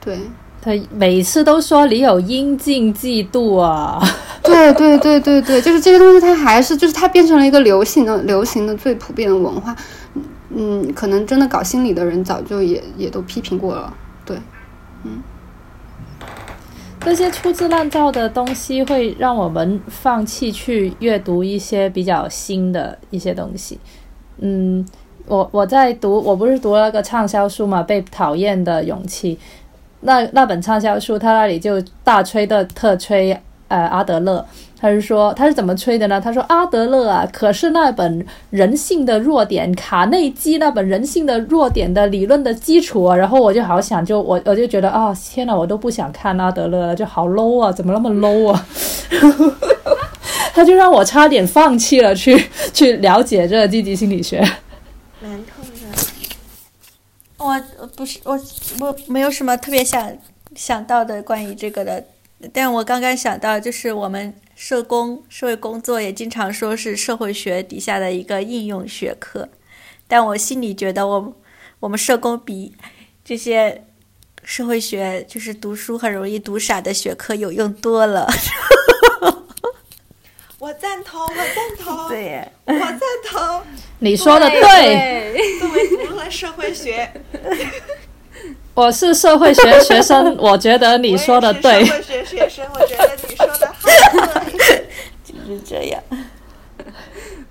[0.00, 0.18] 对。
[0.64, 4.00] 他每次都说你有阴茎嫉妒啊，
[4.44, 9.74] 对对对对对，就是这些东西，它还是就是它变成了一个流行的、流行的最普遍的文化。
[10.54, 13.94] 嗯，可能真的搞心理的人早就也也都批评过了。
[14.26, 14.36] 对，
[15.04, 15.22] 嗯，
[17.00, 23.78] 这些粗制滥造的东西会让我们放弃去阅读一些比较新的一些东西。
[24.38, 24.86] 嗯，
[25.26, 29.36] 我我在读，我不是读了个畅销书嘛，《被讨厌的勇气》。
[30.00, 33.40] 那那本畅销书，他那里就大吹的特吹，
[33.72, 34.44] 呃，阿德勒，
[34.78, 36.20] 他是说他是怎么吹的呢？
[36.20, 43.16] 他说阿德勒啊，可是那本人性的弱点，卡内基那本人性的弱点的理论的基础啊。
[43.16, 48.66] 然后我就好想，就我我就觉得啊，天呐，我都不想看阿德勒了，就好 low 啊，怎么那么 low 啊？
[50.52, 52.36] 他就让我差点放弃了去
[52.74, 54.46] 去了解这个积极心理学。
[57.38, 57.60] 我
[57.96, 58.38] 不是我
[58.80, 60.12] 我没有什么特别想
[60.54, 62.04] 想到的关于这个的，
[62.52, 69.48] 但我刚刚想到就是我们社工社会工作也经常说是社会学底下的一个应用学科，
[70.08, 71.36] 但我心里觉得我
[71.80, 72.74] 我们社工比
[73.24, 73.84] 这些
[74.44, 78.28] 社会学就是读书很容易读傻的学科有用多了。
[80.58, 81.46] 我赞同，我赞
[81.78, 83.62] 同， 对，我赞同。
[83.98, 85.58] 你说的对。
[85.58, 87.10] 作为读了社会学，
[88.74, 91.84] 我是社会学学生，我觉得你说的对。
[91.84, 94.40] 社会学学生，我觉得你说的好，
[95.22, 96.02] 就是这样。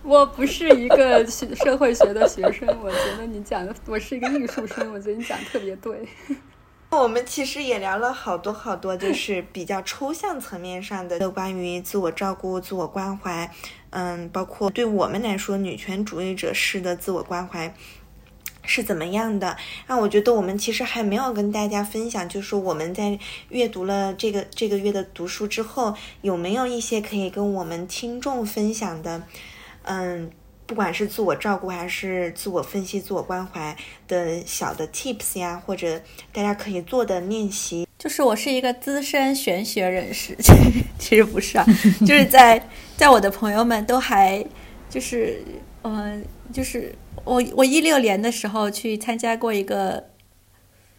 [0.02, 6.08] 我不是一个学社会学的学生，我觉得你讲的，我是一个艺术生，我觉得你讲特别对。
[6.90, 13.50] 我们其实也聊了好多好多，就是比较抽象层面上的关于自我照顾、自我关怀，
[13.92, 17.74] 嗯，包括对我们来说，女权主义者式的自我关怀
[18.64, 19.56] 是怎么样的。
[19.88, 23.18] 那我觉得我们其实还没有跟大家分享，就是我们在
[23.50, 29.24] 阅读了这个这个月的读书之后，有没有一些可以跟我们听众分享的，
[29.84, 30.32] 嗯。
[30.68, 33.76] 不管是自我照顾还是自我分析、自我关怀
[34.08, 40.34] 的小的 tips 呀，或者大家可以做的练习，就是我是一个资深玄学人士，
[40.98, 41.66] 其实不是啊，
[42.08, 44.42] 就是在在我的朋友们都还
[44.90, 45.44] 就是
[45.84, 50.10] 嗯，就是我我一六年的时候去参加过一个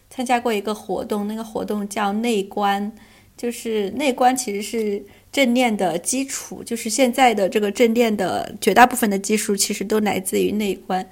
[0.09, 2.91] 参加过一个活动，那个活动叫内观，
[3.37, 5.03] 就是内观其实是。
[5.33, 11.03] 正念的基础就是现在的这个正念的绝大部分的技术其实都来自于内观，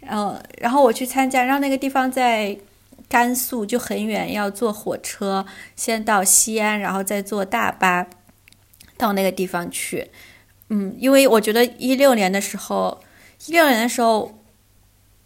[0.00, 2.54] 然后然后我去参加，然后那个地方在
[3.08, 8.06] 甘肃就很远，要坐火车先到西安，然后再坐大巴
[8.98, 10.10] 到那个地方去。
[10.68, 13.00] 嗯，因为我觉得一六年的时候，
[13.46, 14.32] 一六年的时候，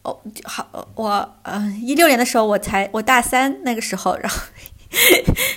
[0.03, 4.41] 哦好，我嗯一六年的时候我才我大三那个时候，然后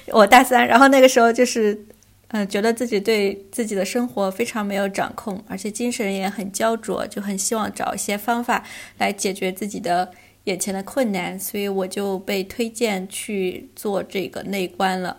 [0.07, 1.85] 我大三，然后那个时候就是。
[2.29, 8.65] 嗯，觉得自己对自己的生活非常没有掌控，而且精神也很焦灼，就很希望找一些方法
[8.97, 10.11] 来解决自己的
[10.43, 15.15] 眼前的困难，所以我就被推荐去做这个内观了。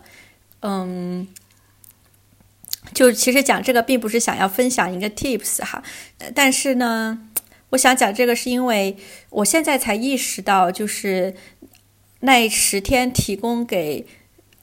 [0.59, 1.27] 嗯，
[2.93, 5.81] 就其实讲这个并不是想要分享一个 tips 哈，
[6.35, 7.27] 但是呢，
[7.69, 8.97] 我想讲这个是因为
[9.29, 11.35] 我现在才意识到，就是
[12.21, 14.05] 那十天提供给。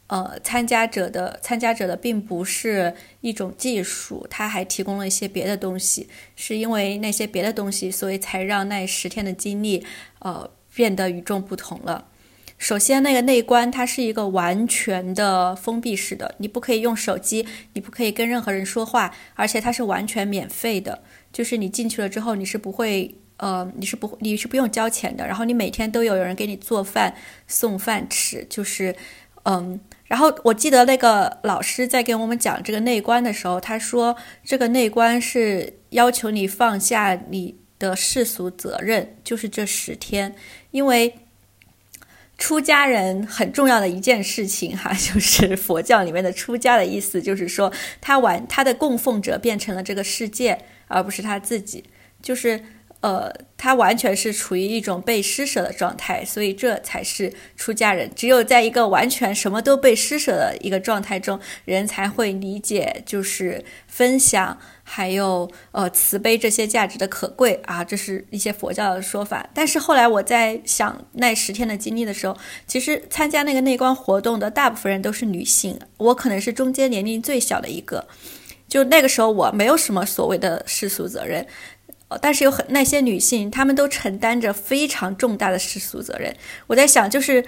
[0.08, 9.84] 呃，参加者的参加者的并不是一种技术，他还提供了一些别的东西，是因为那些别的东西，所以才让那十天的经历，
[10.20, 12.06] 呃，变得与众不同了。
[12.56, 21.02] 首先，那个内观它是一个完全的封闭式的，你不可以用手机，你不可以跟任何人说话，而且它是完全免费的，
[21.36, 27.14] 就是你进去了之后，你是不会，呃，你是不，你是不用交钱的，然后你每天都有人给你做饭
[27.46, 28.96] 送饭吃，就是，
[29.42, 29.78] 嗯。
[30.06, 40.34] 然后我记得那个老师在给我们讲这个内观的时候，他说这个内观是要求你放下你的世俗责任，就是这十天，
[40.70, 41.12] 因为
[42.38, 51.84] 出家人很重要的一件事情哈， 就是佛教里面的出家的意思，就是说他完他的供奉者变成了这个世界，而不是他自己，
[52.20, 52.62] 就是。
[53.00, 58.10] 呃，他完全是处于一种被施舍的状态，所以这才是出家人。
[58.16, 69.48] 只有在一个完全什么都被施舍的一个状态中，人才会理解就是分享，还有呃慈悲这些价值的可贵啊，这是一些佛教的说法。
[69.54, 78.08] 但是后来我在想那十天的经历的时候，其实参加那个内观活动的大部分人都是女性，我可能是中间年龄最小的一个。
[78.68, 81.46] 就那个时候，我没有什么所谓的世俗责任。
[82.20, 86.34] 但是有很那些女性，她们都承担着非常重大的世俗责任。
[86.66, 87.44] 我在想，就是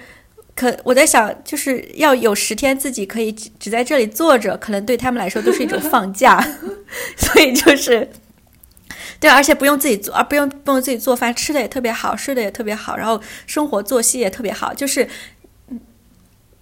[0.55, 6.45] 可我在想，就是要有十天自己可以只在这里坐着，可能对他们来说都是一种放假。
[7.15, 8.09] 所以就是
[9.19, 14.73] 对，而且不用自己做，而不用不用自己做饭，吃的也特别好，睡的也特别好，然后生活作息也特别好。
[14.73, 15.07] 就是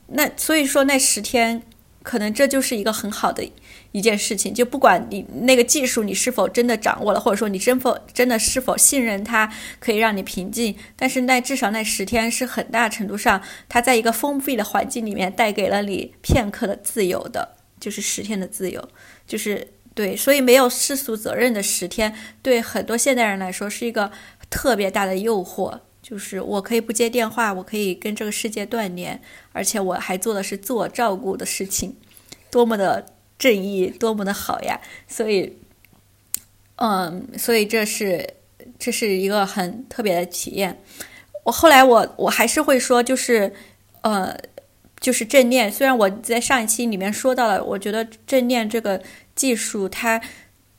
[0.08, 1.64] 那所以说那十天，
[2.04, 3.52] 可能这就是一个很好的。
[3.98, 18.88] 一件事情，就不管你那个技术你是否真的掌握了，或者说你真否真的是否信任它可以让你平静，但是那至少那十天是很大程度上，它在一个封闭的环境里面带给了你片刻的自由的，就是十天的自由，
[19.26, 24.12] 就是对，所以没有世俗责任的十天，对很多现代人来说是一个
[24.50, 29.20] 特别大的诱惑，就是我可以不接电话，我可以跟这个世界断联，
[29.54, 31.96] 而且我还做的是自我照顾的事情，
[32.52, 33.17] 多么的。
[33.38, 34.80] 正义多么的好呀！
[35.08, 35.58] 所以，
[36.78, 38.34] 嗯，所以这是
[38.80, 40.82] 这是一个很特别的体验。
[41.44, 43.54] 我后来我我还是会说，就是
[44.02, 44.36] 呃，
[45.00, 45.72] 就是正念。
[45.72, 49.02] 虽然我在上一期里面说到了，我觉得正念这个
[49.36, 50.20] 技术，它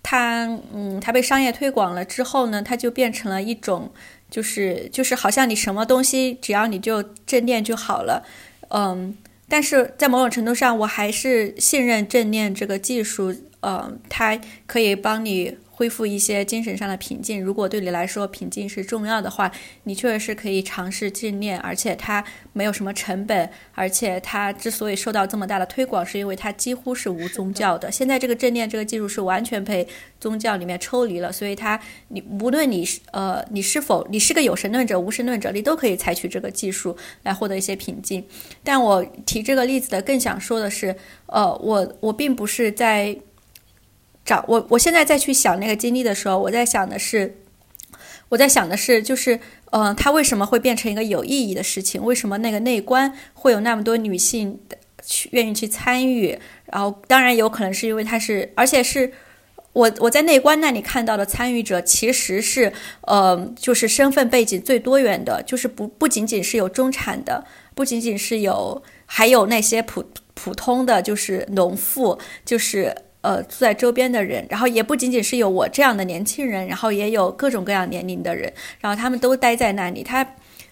[0.02, 3.92] 它嗯，它被商业推广了之后呢，它就变成了一种，
[4.28, 8.24] 就是就是好像你什么东西只要你就正念就好了，
[8.70, 9.16] 嗯。
[9.48, 17.40] 但是在某种程度上，我还是信任正念这个技术，呃，它可以帮你恢复一些精神上的平静。
[17.40, 19.48] 如果对你来说平静是重要的话，
[19.84, 27.92] 你确实是可以尝试正念，而且它没有什么成本，而且它之所以受到这么大的推广，是因为它几乎是无宗教的。
[27.92, 29.86] 现在这个正念这个技术是完全被
[30.18, 38.26] 宗教里面抽离了，所以它你无论你是呃你是否你是个有神论者、无神论者，你都可以采取这个技术来获得一些平静。
[38.64, 43.16] 但我提这个例子的更想说的是，呃，我我并不是在。
[44.28, 47.38] 找我，我现在再去想那个经历的时候，我在想的是，
[48.28, 52.04] 我在想的是，就是，嗯，它为什么会变成一个有意义的事情？
[52.04, 54.60] 为什么那个内观会有那么多女性
[55.02, 56.38] 去愿意去参与？
[56.66, 59.10] 然后，当然有可能是因为它是，而且是
[59.72, 62.70] 我我在内观那里看到的参与者，其实是，
[63.06, 70.04] 呃，就是身份背景最多元的，就是不不仅仅是有中产的，不仅仅是有，还有那些普
[70.34, 72.94] 普通的就是农妇，就是。
[73.20, 80.04] 呃，住在周边的人，然后也不仅仅是有我这样的年轻人，然后也有各种各样年龄的人，然后他们都待在那里。
[80.04, 80.24] 他，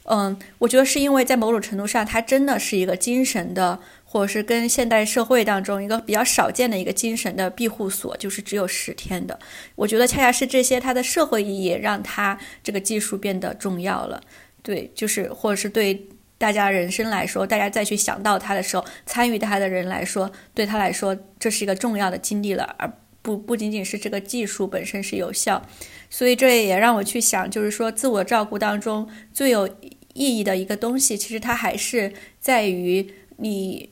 [0.04, 9.36] 嗯，我觉得是因为在某种程度上，它真的是一个精神的，或者是跟现代社会当中一个比较少见的一个精神的庇护所，就是只有十天的。
[9.74, 14.22] 我觉得恰恰是这些它的社会意义，让它这个技术变得重要了。
[14.62, 16.06] 对，就是或者是对。
[16.38, 25.66] 大家人生来说，大家再去想到他的时候，参与他的人来说，对他来说，这是一个重要的经历了，而不不仅仅是这个技术本身是有效。
[26.10, 29.66] 所以这也让我去想，就是说，自我照顾当中最有
[30.12, 33.88] 意义的一个东西，其实它还是在于你，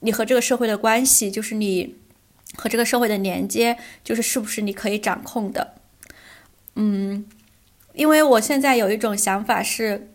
[0.00, 1.94] 你和这个社会的关系，就是你
[2.56, 5.74] 和这个社会的连接，就是是不是你可以掌控的。
[6.74, 7.24] 嗯，
[7.94, 10.10] 因为我现在有一种想法是。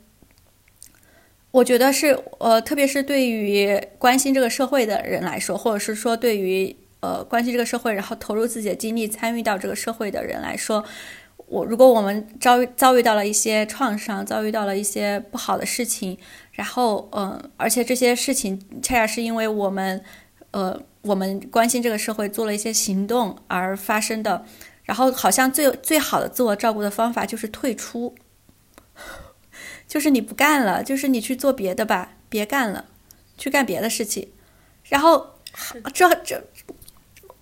[1.54, 10.84] 我觉得是，呃，特别是对于关心这个社会的人来说，或者是说对于呃关心这个社会，然后投入自己的精力参与到这个社会的人来说，
[11.45, 16.18] 我如果我们遭遇遭遇到了一些创伤，遭遇到了一些不好的事情，
[16.54, 20.04] 然后嗯，而且这些事情恰恰是因为我们
[20.49, 24.43] 呃我们关心这个社会做了一些行动而发生的，
[24.86, 28.16] 然后好像最最好的自我照顾的方法就是退出。
[29.93, 32.85] 就是你不干了，就是你去做别的吧，别干了，
[33.37, 34.27] 去干别的事情。
[34.85, 35.35] 然后
[35.93, 36.43] 这这，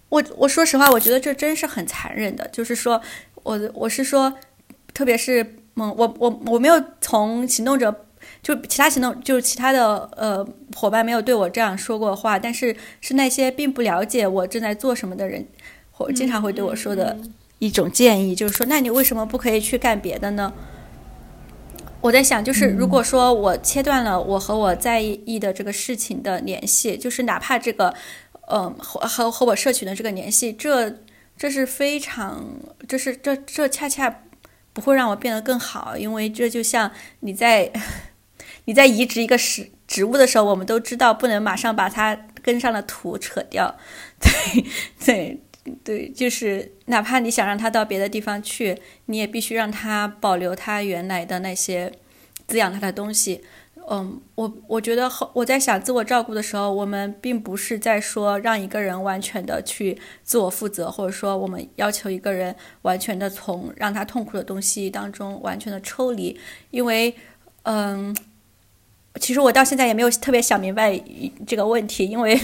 [0.09, 2.45] 我我说实话，我觉得这真是很残忍的。
[2.49, 3.01] 就是说，
[3.43, 4.33] 我我是说，
[4.93, 5.41] 特别是
[5.75, 8.05] 嗯，我我我没有从行动者，
[8.43, 10.45] 就其他行动，就是其他的呃
[10.75, 15.47] 伙伴没有对我这样说过话，但是是那些并不了解我正在做什么的人，
[15.89, 17.17] 或经常会对我说的
[17.59, 20.51] 一种建议，就是说，那你为什么不可以去干别的呢？
[22.01, 27.93] 我在想，就是如果说我切断了我和我在意的这个事情的联系，就是哪怕这个，
[28.47, 30.97] 嗯，和和和我社群的这个联系，这
[31.37, 32.43] 这是非常，
[32.87, 34.23] 这是这这恰恰
[34.73, 37.71] 不会让我变得更好，因为这就像你在
[38.65, 43.75] 你在移植一个植植物的时候，我们都知道不能马上把它根上的土扯掉，
[44.19, 44.65] 对
[45.05, 45.39] 对。
[45.83, 51.91] 对，就是哪怕你想让他到别的地方去，你也必须让他保留他原来的那些
[52.47, 53.41] 滋养他的东西。
[53.89, 66.39] 嗯，我我觉得我在想自我照顾的时候，我们并不是在说让一个人完全的去自我负责，或者说我们要求一个人完全的从让他痛苦的东西当中完全的抽离。
[66.71, 67.13] 因为，
[67.63, 68.15] 嗯，
[69.19, 70.99] 其实我到现在也没有特别想明白
[71.45, 72.39] 这个问题，因为。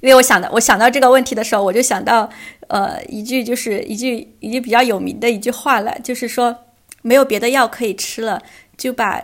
[0.00, 2.28] 因为我想的，我想到这个问题的时候，我就想到，
[2.68, 6.56] 呃，一句就是一句一句比较有名的一句话了，就是说，
[7.02, 8.42] 没有别的药可以吃了，
[8.76, 9.22] 就把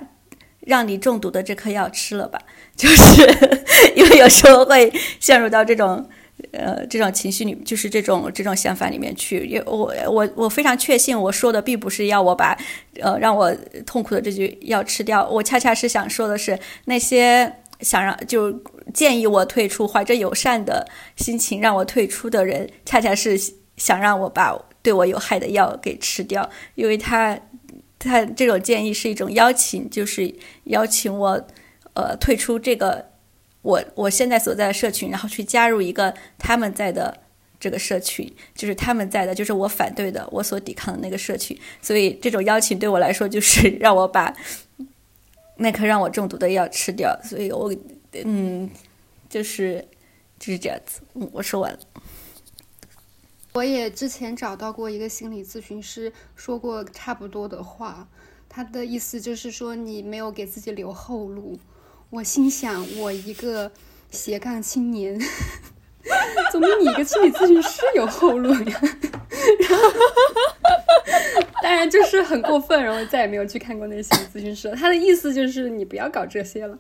[0.60, 2.38] 让你中毒的这颗药吃了吧。
[2.76, 3.50] 就是
[3.96, 6.08] 因为有时候会陷入到这种，
[6.52, 9.46] 呃，这种情绪里，就是这种这种想法里面去。
[9.46, 12.56] 因为我我我非常确信，我说的并不是要我把，
[13.00, 13.52] 呃，让我
[13.84, 15.28] 痛苦的这句药吃掉。
[15.28, 17.52] 我恰恰是想说的是那些。
[17.80, 18.52] 想让就
[18.92, 23.38] 建议我退出，怀着友善的心情让我退出的人，恰恰是
[23.76, 27.38] 想让我把对我有害的药给吃掉，因为他
[27.98, 31.46] 他这种建议是一种邀请，就是邀请我
[31.94, 33.10] 呃退出这个
[33.62, 37.16] 我我现在所在的社群，然后去加入一个他们在的
[37.60, 41.56] 这个社群，就是他们在的，就是我反对的，我所抵抗的那个社群。
[41.80, 44.34] 所以这种邀请对我来说，就是让我把。
[45.58, 47.70] 那颗让我中毒的药吃掉，所以我，
[48.24, 48.70] 嗯，
[49.28, 49.86] 就是
[50.38, 51.02] 就是这样子。
[51.32, 51.78] 我说完了。
[53.54, 58.08] 我也之前找到过一个心理咨询师，说过差不多的话。
[58.48, 61.58] 他的意思就是说，你没有给自己留后路。
[62.08, 63.70] 我心想，我一个
[64.10, 65.20] 斜杠青年，
[66.52, 68.60] 总比你一个心理咨询师有后路呀。
[69.68, 69.92] 然后，
[71.62, 74.70] 当然就是很过分，然后再也没有去看过那些心理咨询师。
[74.76, 76.76] 他的意思就是你不要搞这些了。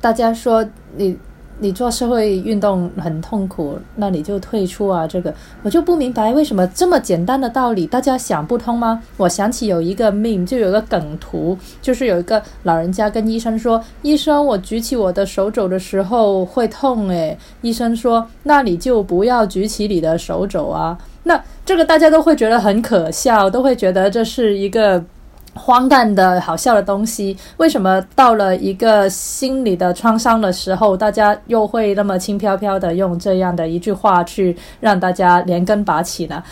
[0.00, 1.16] 大家说你
[1.60, 5.06] 你做社会运动很痛苦，那你就退出啊！
[5.06, 9.02] 这个我就不明白为什么这么简单的道理大家想不通吗？
[9.16, 25.04] 我想起有一个 meme，就有个梗图，就是有一个老人家跟医生说：“医生，我举起我的手肘的时候会痛。”诶，医生说：“那你就不要举起你的手肘啊。”那这个大家都会觉得很可笑，都会觉得这是一个。
[25.58, 36.42] 荒诞的好笑的东西，为什么到了一个心理的创伤的时候，大家又会那么轻飘飘的用这样的一句话去让大家连根拔起呢？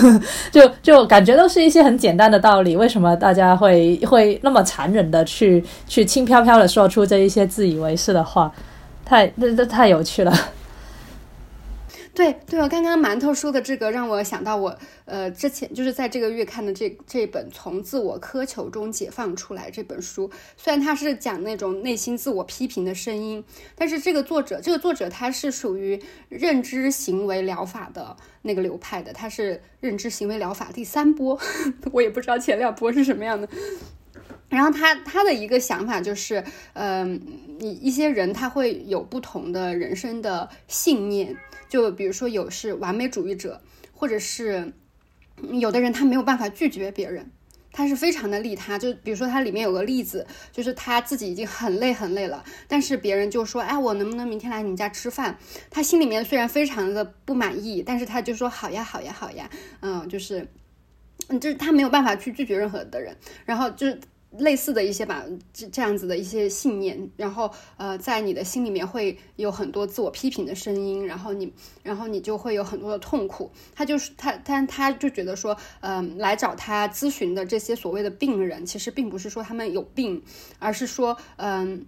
[0.50, 8.50] 就就感觉都是一些很简单的道理，为什么大家会会那么残忍的去去轻飘飘的说出这一些自以为是的话？
[9.04, 10.32] 太这这太有趣了。
[12.14, 23.44] 对对，我刚刚馒头说的这个让我想到我呃之前就是在这个月看的这这本《从自我苛求中解放出来》这本书，虽然它是讲那种内心自我批评的声音，
[23.74, 31.36] 但是这个作者这个作者他是属于认知行为疗法的那个流派的，他是认知行为疗法第三波，
[31.90, 33.48] 我也不知道前两波是什么样的。
[34.48, 37.20] 然后他他的一个想法就是，嗯，
[37.58, 41.36] 你一些人他会有不同的人生的信念。
[41.66, 43.60] 就比如说有是完美主义者，
[43.92, 44.72] 或者是
[45.50, 47.32] 有的人他没有办法拒绝别人，
[47.72, 48.78] 他是非常的利他。
[48.78, 55.36] 就比如说他里面有个例子，就是他自己已经很累很累了，但是别人就说，哎，我能不能明天来你们家吃饭？
[55.68, 60.46] 他心里面虽然非常的不满意，但是他就说好呀好呀好呀，嗯，就是，
[61.26, 63.98] 嗯，就是他没有办法去拒绝任何的人，然后就是。
[64.38, 73.52] 类似的一些吧，这这样子的一些信念，然后呃，在你的心里面会有很多自我批评的声音，然后你，然后你就会有很多的痛苦。
[73.74, 80.22] 他就是他，但他就觉得说，嗯，来找他咨询的这些所谓的病人，其实并不是说他们有病，
[80.58, 81.86] 而是说，嗯，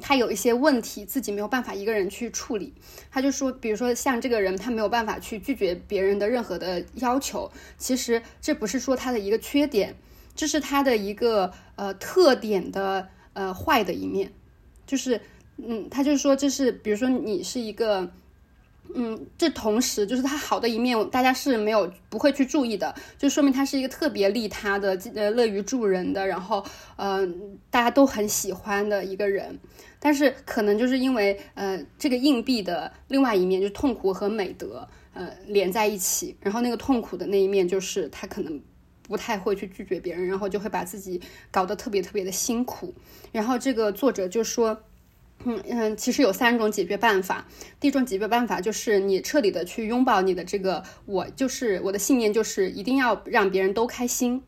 [0.00, 2.72] 他有一些问题自己没有办法一个人去处理。
[3.10, 9.94] 他就说，比如说像这个人，他没有办法去拒绝别人的任何的要求，其实这不是说他的一个缺点。
[10.34, 14.32] 这是他的一个呃特点的呃坏的一面，
[14.84, 15.20] 就是
[15.58, 18.10] 嗯，他就说这是比如说你是一个
[18.94, 26.64] 嗯，这同时就是他好的一面，大家是没有不会去注意的，就说明他是一个特别利他的呃乐于助人的，然后
[26.96, 29.58] 嗯大家都很喜欢的一个人，
[30.00, 38.60] 但是可能就是因为呃这个硬币的另外一面就是痛苦和美德呃连在一起，然后那个痛苦的那一面就是他可能。
[39.08, 42.94] 不太会去拒绝别人，然后就会把自己搞得特别特别的辛苦。
[43.32, 44.82] 然后这个作者就说，
[45.44, 47.46] 嗯嗯，其实有三种解决办法。
[47.78, 54.42] 第一种解决办法就是你彻底的去拥抱你的这个我，就是我的信念，就是一定要让别人都开心。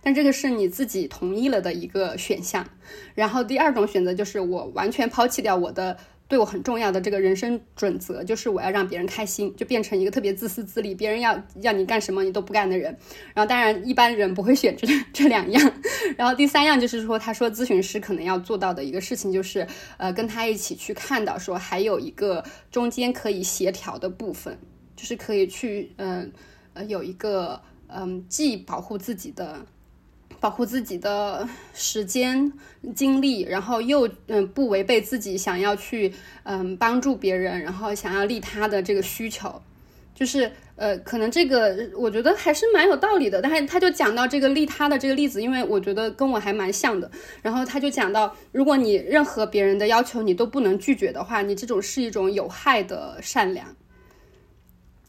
[0.00, 2.66] 但这个是你自己同意了的一个选项。
[3.14, 5.98] 然后第二种选择就是我完全抛弃掉我的。
[6.28, 12.94] 对我很重要的这个人生准则，就是我要让别人开心，就变成一个特别自私自利，别人要要你干什么你都不干的人。
[13.34, 15.72] 然后当然一般人不会选这 这两样。
[16.18, 19.66] 然后第三样就是说，他说咨询师可能要做到的一个事情，就是
[19.96, 24.58] 呃跟他一起去看到说还有一个中间可以协调的部分，
[24.94, 26.30] 就是可以去嗯
[26.74, 29.64] 呃有一个嗯既保护自己的。
[30.40, 32.52] 保护自己的时间
[32.94, 36.12] 精力，然后又嗯不违背自己想要去
[36.44, 39.60] 嗯帮助别人，然后想要利他的这个需求，
[40.14, 43.42] 就是呃可能这个我觉得还是蛮有道理的。
[43.42, 47.10] 但是他就讲到这个利他的这个例子，因为我觉得跟我还蛮像的。
[47.42, 53.66] 然后他就讲到，如果你任何别人的要求你都不能拒绝的话，你这种是一种有害的善良。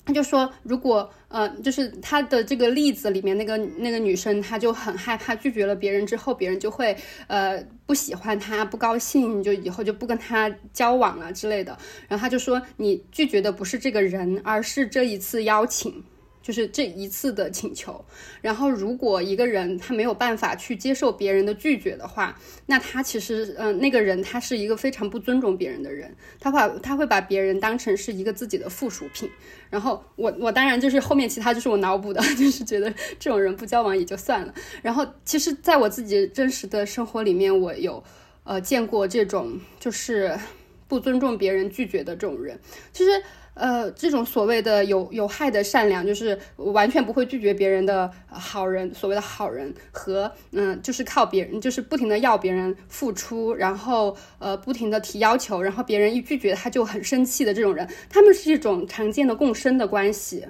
[0.06, 6.98] 他就说，如果呃，就是他的这个例子里面那个那个女生，她就很害怕拒绝了别人之后，别人就会
[7.28, 11.78] 呃不喜欢她，不高兴，就以后就不跟她交往了之类的。
[12.08, 16.04] 然后他就说，你拒绝的不是这个人，而是这一次邀请。
[16.50, 18.04] 就是这一次的请求，
[18.42, 22.36] 然后如果一个人他没有办法去接受别人的拒绝的话，
[22.66, 29.30] 那他其实，嗯，那个人他是一个非常不尊重别人的人，他把他会把别人当成是一个自己的附属品。
[29.70, 34.52] 然后我我当然就是后面其他就是我脑补的， 就是觉得这种人不交往也就算了。
[34.82, 38.04] 然后其实在我自己真实的生活里面，我有
[38.44, 40.36] 呃见过这种就是
[40.88, 42.60] 不尊重别人拒绝的这种人，
[42.92, 43.12] 其实。
[43.60, 60.46] 呃，这种所谓的有有害的善良，就是完全不会拒绝别人的好人，所谓的好人和嗯，就是靠别人，就是不停的要别人付出，然后呃，不停的提要求，然后别人一拒绝他就很生气的这种人，他们是一种常见的共生的关系。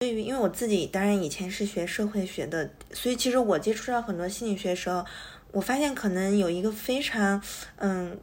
[0.00, 5.02] 对于，因为我自己当然以前是学社会学的，所以其实我接触到很多心理学的时候，
[5.50, 7.42] 我发现可能有一个非常
[7.76, 8.18] 嗯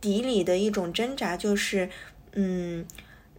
[0.00, 1.88] 底里的一种挣扎，就是。
[2.32, 2.86] 嗯，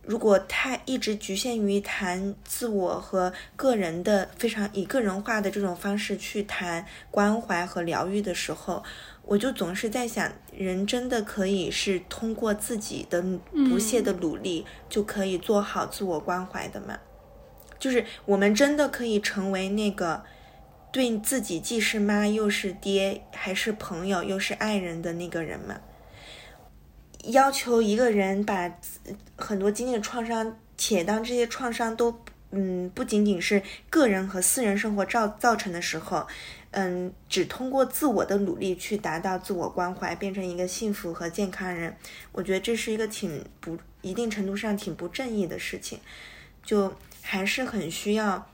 [0.03, 8.83] 如果太一直局限于谈自我和个人的非常以个人化的这种方式去谈关怀和疗愈的时候，
[9.23, 13.23] 我就总是在想，人真的可以是通过自己的
[13.69, 16.99] 不懈的努力就可以做好自我关怀的吗？
[17.79, 20.23] 就是我们真的可以成为那个
[20.91, 25.79] 对自己既是妈又是爹，还是朋友又是爱人的那个人吗？
[27.25, 28.79] 要求一个人把
[29.35, 36.25] 很多经历的创伤，且当这些创伤都嗯不仅仅是个人和私人生活造造成的时候，
[36.71, 41.95] 嗯，只通过自我的努力去达到自我关怀，变成一个幸福和健康人，
[42.31, 45.99] 我觉得这是一个挺不一定程度上挺不正义的事情，
[46.63, 48.49] 就还是很需要，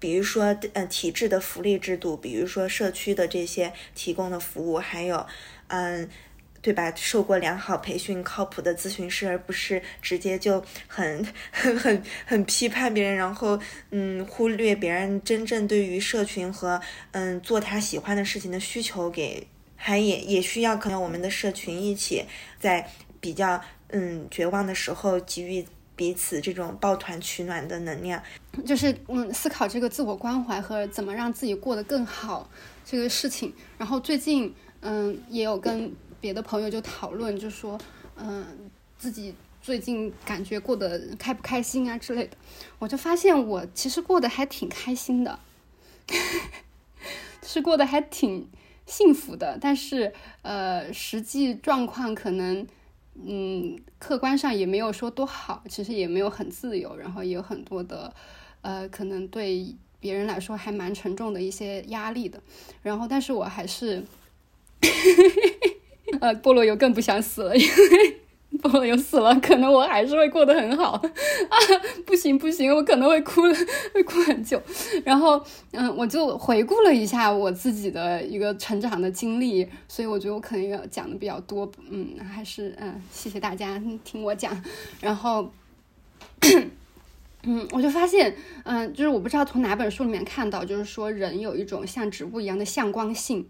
[0.00, 5.24] 比如说呃体制的福利制度，比如说社区的这些提供的服务，还有
[5.68, 6.08] 嗯。
[6.62, 6.92] 对吧？
[6.96, 13.58] 受过良好培训、靠谱的咨询师，而不是直接就很很很很批判别人，然后
[13.90, 16.80] 嗯忽略别人真正对于社群和
[17.12, 19.46] 嗯做他喜欢的事情的需求，给
[19.76, 22.24] 还也也需要可能我们的社群一起
[22.58, 22.90] 在
[23.20, 28.20] 比较嗯绝望的时候给予彼此这种抱团取暖的能量，
[28.64, 32.50] 就是嗯思考这个自我关怀和怎么让自己过得更好
[32.84, 33.54] 这个事情。
[33.78, 35.94] 然后最近嗯也有跟。
[36.20, 37.78] 别的朋友就讨论，就说，
[38.16, 38.44] 嗯，
[38.98, 42.36] 自己最近感觉过得开不开心啊之类的。
[42.78, 45.38] 我就发现我其实过得还挺开心的，
[47.42, 48.48] 是过得还挺
[48.86, 49.58] 幸福的。
[49.60, 50.12] 但是，
[50.42, 52.66] 呃，实际状况可能，
[53.14, 58.12] 嗯，客观上也没有说多好，其实也没有很自由，然后也有很多的，
[58.62, 62.42] 呃，可能对别人来说还蛮沉重的一些压力的。
[62.82, 64.04] 然后，但是我还是。
[66.20, 68.20] 呃，菠萝油更不想死了，因为
[68.62, 71.56] 菠萝油死了，可能我还是会过得很好啊！
[72.06, 73.42] 不行不行，我可能会哭，
[73.92, 74.60] 会哭很久。
[75.04, 81.70] 然后，嗯，我就回顾了一下我自己的一个成长的经历，所以我觉得我可能要讲的比较多。
[81.90, 84.64] 嗯，还是嗯，谢谢大家听我讲。
[85.00, 85.50] 然后，
[87.42, 88.34] 嗯，我就发现，
[88.64, 93.46] 嗯，就是我不知道从哪本书里面看到，就是说人有一种像植物一样的向光性，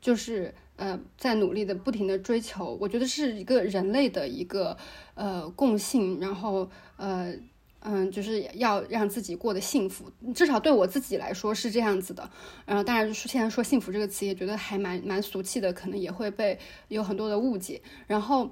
[0.00, 0.54] 就是。
[0.80, 4.74] 呃，在努力的不停的追求，我觉得是一个人类的一个
[5.14, 6.66] 呃共性，然后
[6.96, 7.34] 呃
[7.80, 12.28] 嗯，就是要让自己过得幸福，至少对我自己来说是这样子的。
[12.64, 16.58] 然后当然现在说幸福这个词也觉得还蛮蛮俗气的，可能也会被
[16.88, 17.82] 有很多的误解。
[18.06, 18.50] 然后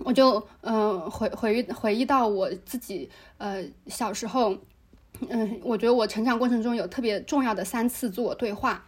[0.00, 4.56] 我就嗯回回回忆到我自己呃小时候，
[5.28, 8.84] 嗯，我觉得我成长过程中有特别重要的三次自我对话。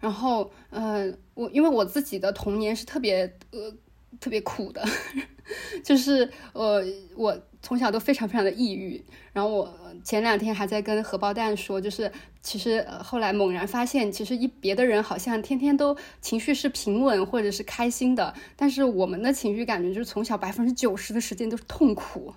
[0.00, 3.72] 然后，呃，我因为我自己的童年是特别呃
[4.20, 4.84] 特别苦的，
[5.82, 6.82] 就是我
[7.16, 9.02] 我从小都非常非常的抑郁。
[9.32, 22.32] 然后我前两天还在跟荷包蛋说，就是其实呃后来猛然发现，其实一别的人好像天天都情绪是平稳或者是开心的，但是我们的情绪感觉就是从小百分之九十的时间都是痛苦、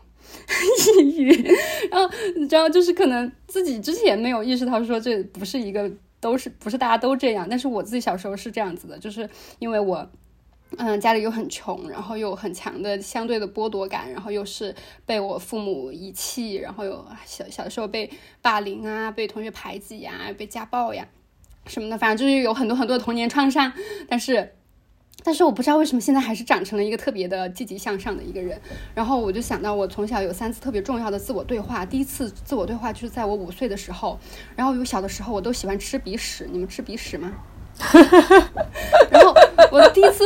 [1.03, 1.31] 抑郁。
[1.91, 5.89] 然后你知道，就是可能自己之前没有意识到说这不是一个。
[6.19, 7.47] 都是不是大家都这样？
[7.49, 10.09] 但是我自己小时候是这样子的，就是因为我，
[10.77, 18.09] 嗯，家里又很穷，然后又很强的相对的剥夺感，然后又是被我父母遗弃，然后有小小时候被
[18.41, 21.07] 霸凌啊，被同学排挤呀，被家暴呀
[21.65, 23.71] 什么的，反正就是有很多很多童年创伤，
[24.07, 24.55] 但是。
[25.23, 28.59] 但是我不知道为什么现在还是长成了一个特别的积极向上的一个人。
[28.95, 31.85] 然后我就想到，我从小有三次特别重要的自我对话。
[31.85, 34.19] 第一次自我对话就是在我五岁的时候。
[34.55, 37.31] 然后有小的时候我都喜欢吃鼻屎，你们吃鼻屎吗？
[39.11, 39.33] 然后
[39.71, 40.25] 我第一次。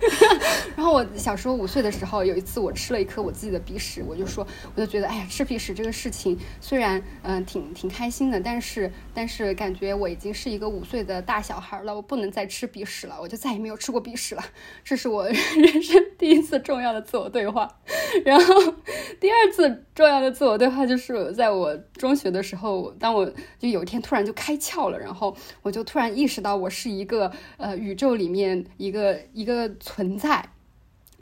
[0.76, 14.44] 然后我小时候五岁的时候，有一次我吃了一颗我自己的鼻屎，我就说，我就觉得，哎呀，吃鼻屎这个事情虽然嗯挺挺开心的，但是但是感觉我已经是一个五岁的大小孩了，我不能再吃鼻屎了，我就再也没有吃过鼻屎了。
[14.84, 17.68] 这是我人生第一次重要的自我对话。
[18.24, 18.74] 然后
[19.20, 23.26] 第二次重要的自我对话就是在我中学的时候，当我
[23.58, 30.50] 就有一天突然就开窍了，然后我就突然意识到我是一个呃宇宙里面一个一个存在。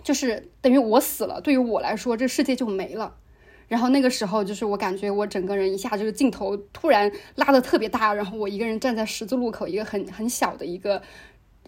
[0.03, 3.17] 就是等于我死了，对于我来说，这世界就没了。
[3.67, 11.01] 然后那个时候，就是我感觉我整个人一下就是镜头突然拉的特别大，然后我一个人站在十字路口，一个很很小的一个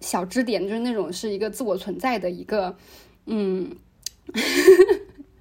[0.02, 2.76] 小支点，就是那种是一个自我存在的一个，
[3.24, 3.74] 嗯。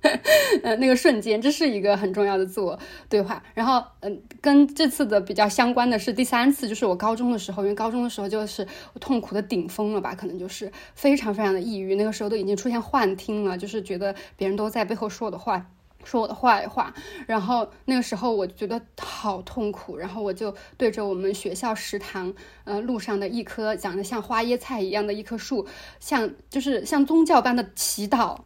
[0.64, 2.78] 呃，那个瞬间，这是一个很重要的自我
[3.10, 3.42] 对话。
[3.54, 8.66] 然后，嗯，跟这次的比较相关的是第三次，就是我高中的时候，因为高中的时候就是
[9.00, 11.96] 痛苦的顶峰了吧，可能就是非常非常的抑郁。
[11.96, 15.66] 那个时候都已经出现幻听了，就是觉得别人都在背后说我的话，
[16.04, 16.94] 说我的坏话。
[17.26, 22.34] 然后那个时候我觉得好痛苦，然后我就对着我们学校食堂，
[22.66, 25.68] 呃，路上的一棵长得像花椰菜一样的一棵树，
[26.00, 28.38] 像就是像宗教般的祈祷。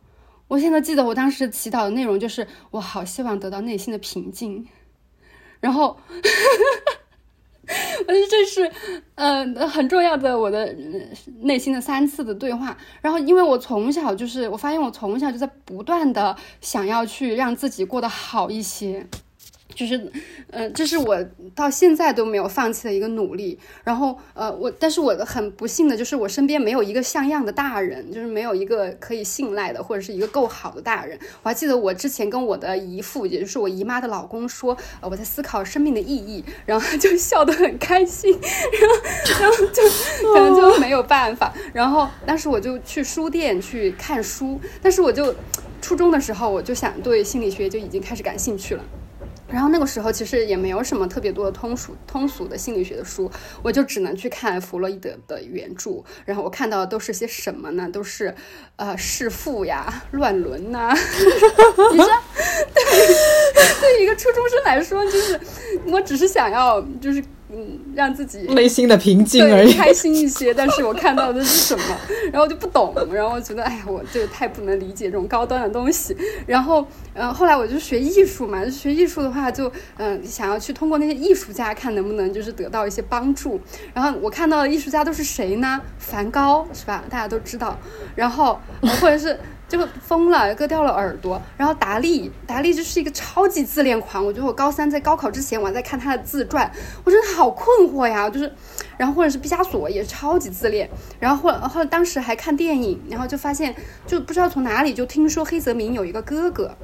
[0.52, 4.68] 我现在记得我当时祈祷的内容就是，我好希望得到内心的平静。
[5.62, 5.98] 然后，
[8.06, 8.70] 我觉得这是
[9.16, 10.76] 呃很重要的我的
[11.44, 12.78] 内心的三次的对话。
[13.00, 19.08] 然后，因为我从小就是，我发现我从小就在不断的想要去让自己过得好一些。
[19.74, 20.12] 就是，
[20.50, 21.18] 呃，这是我
[21.56, 23.58] 到现在都没有放弃的一个努力。
[23.84, 31.18] 然后，呃，我，但是我很不幸的就是，我身边没有一个像样的大人，就是没有一个可以信赖的，或者是一个够好的大人。
[31.44, 38.96] 我还记得我之前跟我的姨父，也就是我姨妈的老公说，呃，我在思考生命的意义，然后就笑得很开心，然后，
[39.42, 39.84] 然后就
[40.34, 41.54] 可能就没有办法。
[41.74, 45.34] 然后当时我就去书店去看书，但是我就
[45.82, 48.84] 初中的时候我就想对心理学就已经开始感兴趣了。
[49.52, 53.30] 然后那个时候其实也没有什么特别多的通俗通俗的心理学的书，
[53.62, 56.04] 我就只能去看弗洛伊德的原著。
[56.26, 57.90] 然后我看到的都是些什么呢？
[57.92, 58.34] 都是，
[58.78, 60.94] 呃，弑父呀、乱伦呐。
[61.92, 62.08] 你说，
[62.74, 65.40] 对对一个初中生来说，就是
[65.86, 67.24] 我只是想要就是。
[67.54, 70.54] 嗯，让自己内心的平静而已，开心一些。
[70.56, 71.84] 但是我看到的是什么，
[72.32, 76.16] 然后就不懂，然后我觉得，哎呀，我这个太不能理解这种高端的东西。
[76.48, 83.60] 然后，嗯，后来我就学艺术嘛，学艺术的话，就嗯，想要去通过那些艺术家看能不能就是得到一些帮助。
[83.94, 85.82] 然后我看到的艺术家都是谁呢？
[85.98, 87.04] 梵高是吧？
[87.10, 87.78] 大家都知道。
[88.16, 88.60] 然后
[89.02, 89.38] 或者是。
[89.72, 91.42] 就疯了，割掉了耳朵。
[91.56, 94.26] 然后达利，达利就是一个超级自恋狂。
[94.26, 96.70] 我觉得我高三在高考之前，我还在看他的自传，
[97.06, 98.30] 我真的好困惑呀。
[98.30, 98.52] 就是，
[98.98, 100.90] 然后或者是毕加索也超级自恋。
[101.22, 103.74] 然后后来后来当时还看电影，然后就发现，
[104.06, 106.76] 就不知道从哪里就听说黑泽明有一个哥哥。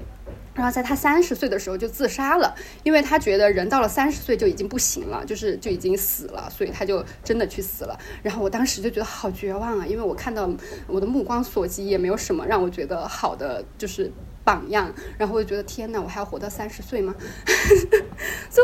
[0.57, 2.53] 然后在他三十岁的时候就自杀了，
[2.83, 7.97] 因为他觉得人到了三十岁就已经不行了，就是就已经死了，所以他就真的去死了。
[8.23, 10.49] 然后我当时就觉得好绝望啊，因为我看到
[10.87, 14.11] 我的目光所及也没有什么让我觉得好的就是
[14.43, 17.13] 榜样，然后我就觉得天呐，我还要活到三十岁吗？
[18.49, 18.63] 就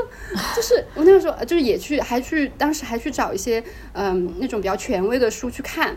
[0.55, 3.63] 就是我那个时候就是也去还去当时还去找一些
[3.93, 5.95] 嗯那种比较权威的书去看。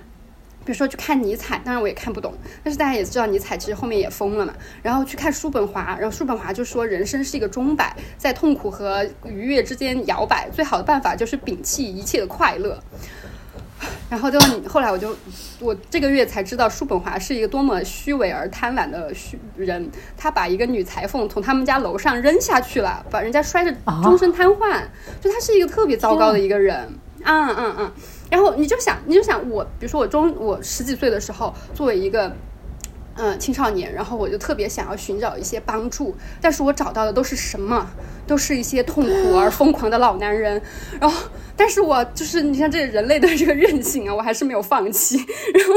[0.66, 4.52] 比如说去看尼采，当然我也看不懂，但是大家也知道尼采其实后面也疯了嘛。
[4.82, 12.82] 然后去看叔本华，然后叔本华就说人生是一个钟摆，在痛苦和愉悦之间摇摆，最好的办法就是摒弃一切的快乐。
[14.10, 15.14] 然后就后来我就
[15.60, 24.82] 我这个月才知道叔本华是一个多么虚伪而贪婪的虚人，他把一个女裁缝从他们家楼上扔下去了，把人家摔着终身瘫痪，
[25.20, 26.88] 就他是一个特别糟糕的一个人。
[27.22, 27.92] 嗯嗯嗯。
[28.30, 32.34] 然后你就想，你就想我，比如说我中我十几岁的时候，作为一个
[33.14, 37.88] 嗯青少年，然后我就特别想要寻找一些帮助，但是我找到的都是什么？
[38.26, 40.60] 都是一些痛苦而疯狂的老男人。
[41.00, 45.16] 然后，但是我就是你像这人类的这个韧性啊，我还是没有放弃。
[45.54, 45.74] 然后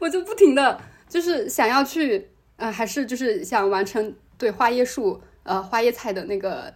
[0.00, 6.74] 我就不停的就是想要去，呃，还是就是想完成对花椰树呃花椰菜的那个。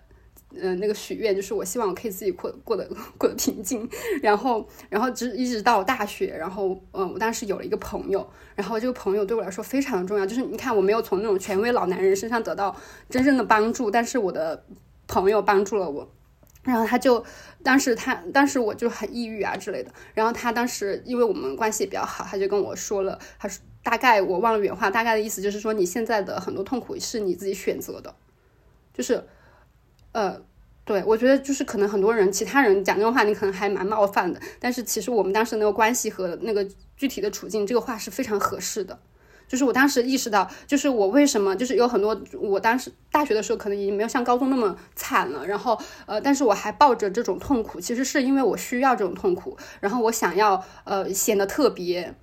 [0.55, 2.89] 嗯，那个许愿就是我希望我可以自己过过得
[3.19, 3.87] 过得平静，
[4.23, 12.75] 然后，然后直一直到大学，然后，嗯，我当时有了一个朋友，然后这个朋友对我来说非常的重要，就是你看我没有从那种权威老男人身上得到
[13.11, 14.65] 真正的帮助，但是我的
[15.07, 16.09] 朋友帮助了我，
[16.63, 17.23] 然后他就
[17.63, 28.15] 当时他当时我就很抑郁啊之类的，然后他当时因为我们关系也比较好，他就跟我说了，他说大概我忘了原话，大概的意思就是说你现在的很多痛苦是你自己选择的，
[28.95, 29.23] 就是。
[30.17, 30.41] 呃，
[30.87, 34.41] 对，我觉得就是可能很多人，其他人讲这种话，你可能还蛮冒犯的。
[34.59, 38.99] 但是其实我们当时那个关系和那个具体的处境，这个话是非常合适的。
[39.47, 45.47] 就是我当时意识到，就是我为什么，就是有很多，我当时大学的时候可能已经没有像高中那么惨了。
[45.47, 49.55] 然后，呃，但是我还抱着这种痛苦，其实是因为我需要这种痛苦。
[49.81, 52.15] 然后我想要，呃，显得特别，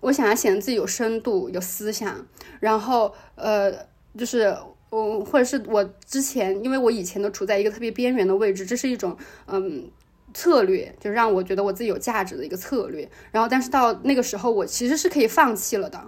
[0.00, 2.26] 我想要显得自己有深度、有思想。
[2.58, 3.72] 然后，呃，
[4.18, 4.56] 就是。
[4.94, 9.16] 嗯，或者是我之前，因为我以前都处在一个特别边缘的位置，这是一种
[9.46, 9.90] 嗯
[10.34, 13.10] 策略，就让我觉得我自己有价值的一个策略。
[13.30, 15.98] 然后，但是到那个时候，我其实是可以放弃了的。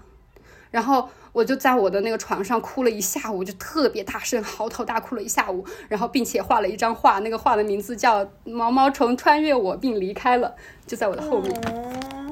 [0.70, 10.54] 然后我就在我的那个床上哭了一下午，就特别大声嚎啕大哭了一下午，然后并且画了一张画，那个画的名字叫《毛毛虫穿越我并离开了》，
[10.90, 11.58] 就在我的后面，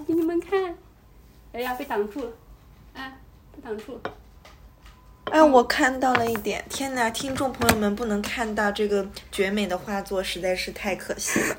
[0.07, 0.75] 给你们看。
[1.53, 2.33] 哎呀，被挡住了，
[2.93, 3.17] 哎，
[3.55, 4.01] 被挡住了。
[5.25, 7.09] 哎，我看到了一点，天哪！
[7.09, 11.57] 听众朋友们不能看到这个绝美的画作，实在是太可惜了。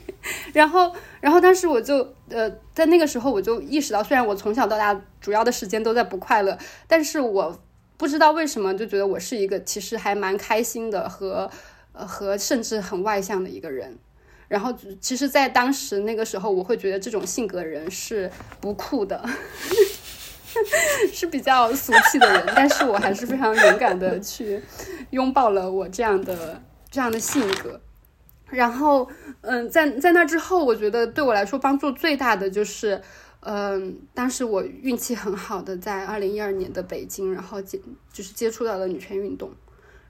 [0.52, 7.58] 然后，然后当时我就呃，在那个时候我就意识到，虽然我从小到大主要的时间都在不快乐，但是我
[7.96, 11.50] 不知道为什么就觉得我是一个其实还蛮开心的和
[11.92, 13.96] 呃和甚至很外向的一个人。
[14.48, 18.30] 然后，其实，在当时那个时候，我会觉得这种性格人是
[18.60, 19.28] 不酷的，
[21.12, 22.52] 是比较俗气的人。
[22.54, 24.60] 但是我还是非常勇敢的去
[25.10, 27.80] 拥抱了我这样的这样的性格。
[28.48, 29.08] 然后，
[29.40, 33.02] 嗯，在在那之后，我觉得对我来说帮助最大的就是，
[33.40, 37.80] 嗯，当时我运气很好的在二零一二年的北京，然后接
[38.12, 39.50] 就是接触到了女权运动。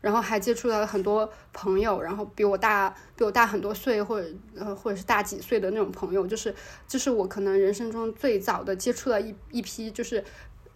[0.06, 6.54] 然后还接触到了很多朋友，然后比我大比我大很多岁，或者呃或者是大几岁的那种朋友，就是
[6.86, 10.22] 就是我可能人生中最早的接触了一一批就是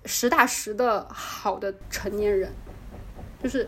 [0.05, 2.53] 实打实的好的成年人，
[3.41, 3.59] 就是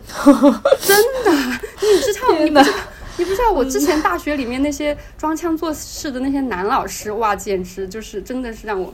[0.80, 2.58] 真的，你知道你不
[3.18, 8.92] 你不知道我之前大学里面那些装腔作势的那些男老师，哇，简直就是真的是让我，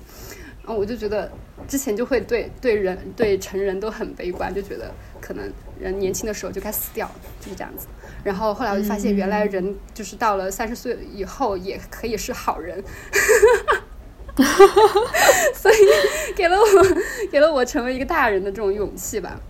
[0.67, 1.33] 啊我就觉得
[1.67, 5.53] 之前就会对对人对成人都很悲观，就觉得可能。
[5.81, 7.09] 人年轻的时候就该死掉，
[7.41, 7.87] 就是这样子。
[8.25, 12.83] 然后后来我就发现，原来人就是到了三十岁以后也可以是好人，
[15.55, 15.77] 所以
[16.35, 16.65] 给了我
[17.31, 19.41] 给了我成为一个大人的这种勇气吧。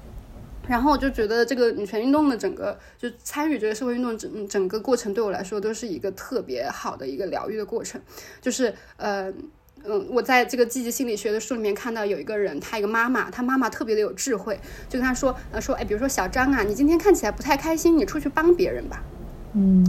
[0.69, 7.99] 然后我就觉得这个女权运动的整个就参与这个社会运动整整个过程对我来说都是一个特别好的一个疗愈的过程，
[8.43, 9.33] 就是呃。
[9.85, 14.59] 嗯，我在这个积极心理学的书里面看到有一个人，他一个妈妈，他妈妈特别的有智慧，
[14.89, 19.03] 就跟他说，呃，说，哎，比如说小张啊，你今天看起来不太开心，你出去帮别人吧。
[19.55, 19.85] 嗯，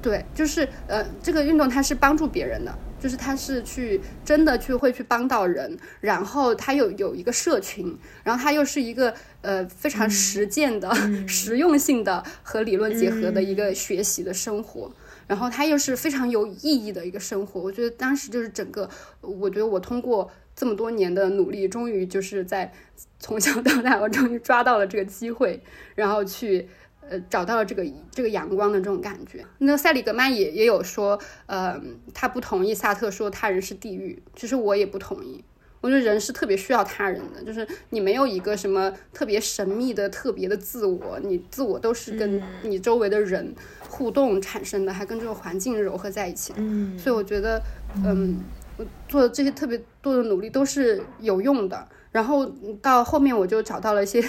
[0.00, 10.94] 对，就是呃，这个运动它是帮助别人的，就是它是去真的去会去帮到人，然后它有有一个社群，然后它又是一个呃非常实践的、
[11.26, 14.90] 实用性的和理论结合的一个学习的生活。
[15.30, 22.72] 然后它又是非常有意义的一个生活，我觉得当时就是整个，我觉得我通过这么多年的努力，终于就是在
[23.20, 25.62] 从小到大，我终于抓到了这个机会，
[25.94, 26.68] 然后去
[27.08, 29.46] 呃找到了这个这个阳光的这种感觉。
[29.58, 31.16] 那塞里格曼也也有说，
[31.46, 31.80] 呃，
[32.12, 35.44] 他不同意萨特说他人是地狱，其实我也不同意。
[35.80, 43.54] 我觉得人是特别需要他人的，就是你没有一个什么特别神秘的、特别的自我，你自我都是跟你周围的人
[43.88, 46.52] 互动产生的，还跟这个环境糅合在一起。
[46.56, 47.62] 嗯，所以我觉得，
[48.04, 48.40] 嗯，
[48.76, 51.88] 我做的这些特别多的努力都是有用的。
[52.12, 52.44] 然后
[52.82, 54.20] 到后面我就找到了一些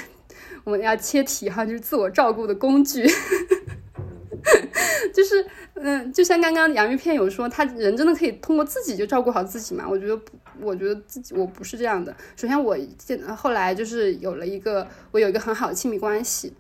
[0.64, 3.06] 我们要切题哈，就是自我照顾的工具。
[5.14, 5.46] 就是，
[5.76, 9.86] 嗯，就像刚刚洋芋片有说，他人真的可以通过自己就照顾好自己嘛？
[9.88, 10.20] 我觉得，
[10.62, 12.16] 我觉得自己我不是这样的。
[12.36, 16.54] 首先，我现后来就是有了一个，我有一个很好的亲密关系，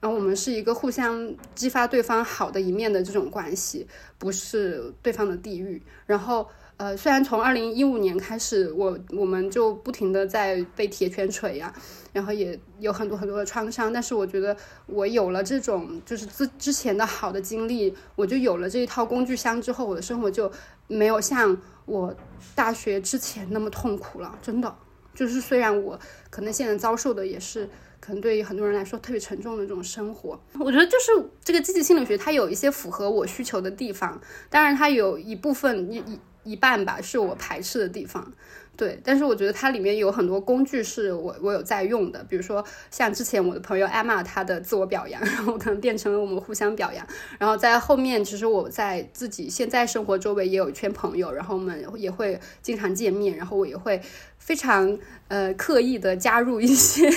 [0.00, 3.86] 然后我们是一个互相激发对方好的一面的这种关系，
[4.18, 5.82] 不是对方的地狱。
[6.06, 6.46] 然后。
[6.78, 11.72] 呃，虽然从二零一五年开始，我我们就不停的在被铁拳锤呀，
[12.12, 20.50] 然后也有很多很多的创伤，但是我觉得我有了这种就是之之前的好的经历，我就有了这一套工具箱之后，我的生活就
[20.88, 22.14] 没有像我
[22.54, 24.74] 大学之前那么痛苦了，真的。
[25.14, 25.98] 就是虽然我
[26.30, 27.68] 可能现在遭受的也是
[28.00, 31.12] 可能对于很多人来说特别沉重的这种生活，我觉得就是
[31.44, 36.18] 这个积极心理学它有一些符合我需求的地方，当然它有一部分一一。
[36.44, 38.32] 一半吧，是我排斥的地方，
[38.76, 39.00] 对。
[39.04, 47.06] 但是我觉得它里面有很多工具是我我有在用的，比如说像之前我的朋友 Emma 她的自我表扬， 然后可能变成了我们互相表扬。
[47.38, 54.00] 然后在后面，其实我在自己现在生活周围也有一圈朋友，然后我们也会经常见面，然后我也会
[54.38, 54.98] 非常
[55.28, 57.08] 呃刻意的加入一些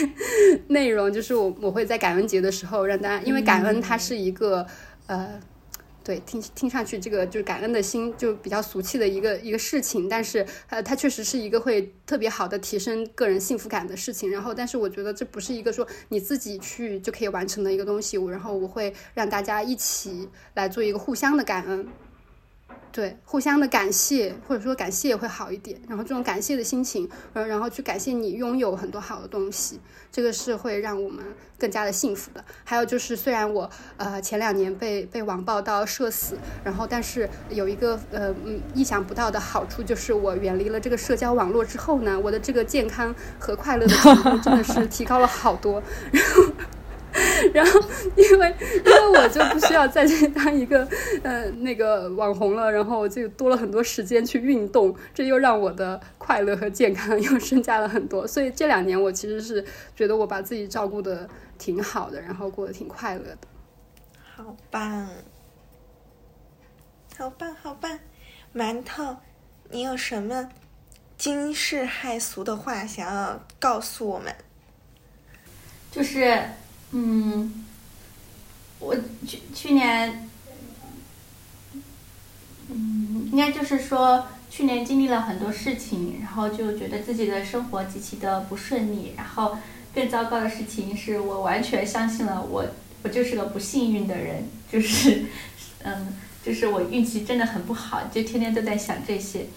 [0.68, 4.66] 内容，就是我我会在感恩节的时候让大家，因为感恩它是一个
[5.08, 5.40] 呃。
[6.06, 14.30] 对，听听上去这个就是感恩的心，就比较俗气的一个一个事情，但是呃，它确实是一个会特别好的提升个人幸福感的事情。
[14.30, 18.20] 然后，但是我觉得这不是一个说你自己去就可以完成的一个东西。
[18.20, 21.88] 我然后我会让大家一起来做一个互相的感恩。
[22.92, 25.78] 对，互相的感谢，或者说感谢也会好一点。
[25.86, 31.26] 然后这种感谢的心情，呃，然后去感谢你拥有很多好的东西，这个是会让我们
[31.60, 32.42] 更加的幸福的。
[32.64, 45.84] 还有就是，虽然我呃前两年被被网暴到社死，然后但是有一个呃嗯意想不到的好处，就是我远离了这个社交网络之后呢，我的这个健康和快乐的程度真的是提高了好多。
[46.14, 46.44] 然后。
[47.54, 47.80] 然后，
[48.16, 48.56] 因为
[48.86, 50.88] 因为我就不需要再去当一个
[51.24, 58.28] 呃那个网红了，然后就多了很多时间去运动，这又让我的快乐和健康 又增加了很多。
[58.28, 59.64] 所以这两年我其实是
[59.96, 63.38] 觉得我把自己照顾的挺好的，然后过得挺快乐的。
[64.36, 65.10] 好棒，
[67.18, 68.00] 好棒，好棒！
[68.54, 69.18] 馒头，
[69.70, 70.50] 你有什么
[71.18, 74.36] 惊世骇俗的话想要告诉我们？
[75.90, 76.42] 就是。
[76.98, 77.52] 嗯，
[78.80, 78.96] 我
[79.28, 80.30] 去去年，
[82.70, 89.58] 嗯，应该就是说去年经历了很多事情，然后就觉得自己的生活极其的不顺利，然后
[89.94, 92.66] 更糟糕的事情是我完全相信了我
[93.04, 95.26] 我就是个不幸运的人，就是
[95.84, 96.16] 嗯，
[96.46, 99.48] 就是我运气真的很不好，就天天都在想这些，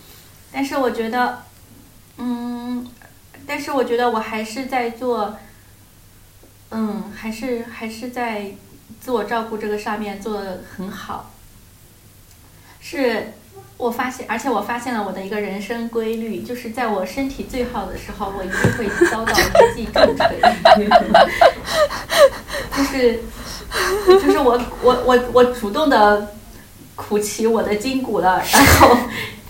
[0.51, 1.45] 但是我觉得，
[2.17, 2.85] 嗯，
[3.47, 5.39] 但是我觉得我还是在做。
[6.71, 8.53] 嗯，还是还是在
[9.01, 11.33] 自我照顾这个上面做的很好。
[12.81, 13.33] 是
[13.77, 20.41] 我发现，而且我发现了我的一个人生规律，就是在我身体最好的时候，我一定会遭到一记重锤。
[22.77, 23.21] 就是
[24.07, 26.35] 就是我我我我主动的
[26.95, 28.97] 苦其我的筋骨了，然后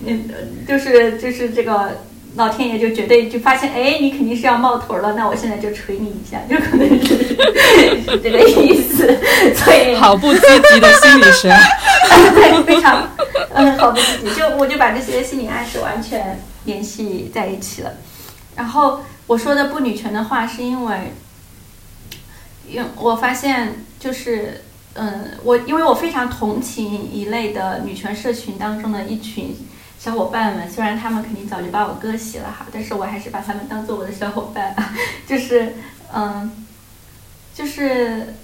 [0.04, 0.28] 嗯，
[0.66, 2.06] 就是就是这个。
[2.39, 9.18] 老天爷就绝对就发现，哎，你肯定是要冒头了，那我现在就锤你一下，就可能是是这个意思。
[9.57, 10.41] 所以好不积
[10.72, 11.53] 极的心理学，
[12.34, 13.09] 对，非常
[13.55, 14.34] 嗯，好不积极。
[14.36, 17.95] 就我就把这些心理暗示完全联系在一起了。
[18.55, 21.12] 然后我说的不女权的话，是因为，
[22.70, 24.62] 因我发现就是
[24.95, 29.57] 嗯，我因为我非常同情一类的女权社群当中的一群。
[29.99, 34.74] 小伙伴们，虽然他们肯定早就把我割席了哈，但是我还是把他们当做我的小伙伴。
[35.26, 35.74] 就是，
[36.14, 36.66] 嗯，
[37.53, 38.34] 就是，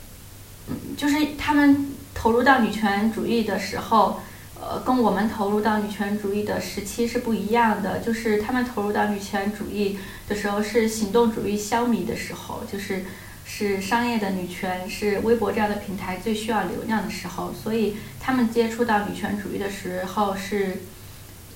[0.68, 4.20] 嗯，就是他们投入到女权主义的时候，
[4.60, 8.00] 呃，跟我们投入到女权主义的时期是不一样的。
[8.00, 9.96] 就是他们投入到女权主义
[10.28, 13.04] 的时候是行动主义消弭的时候，就是
[13.44, 20.82] 是商业的女权，是微博这样的平台最需要流量的时候，所以他们接触到女权主义的时候是。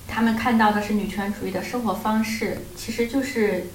[0.09, 3.67] 他们看到的是女权主义的生活方式，其实就是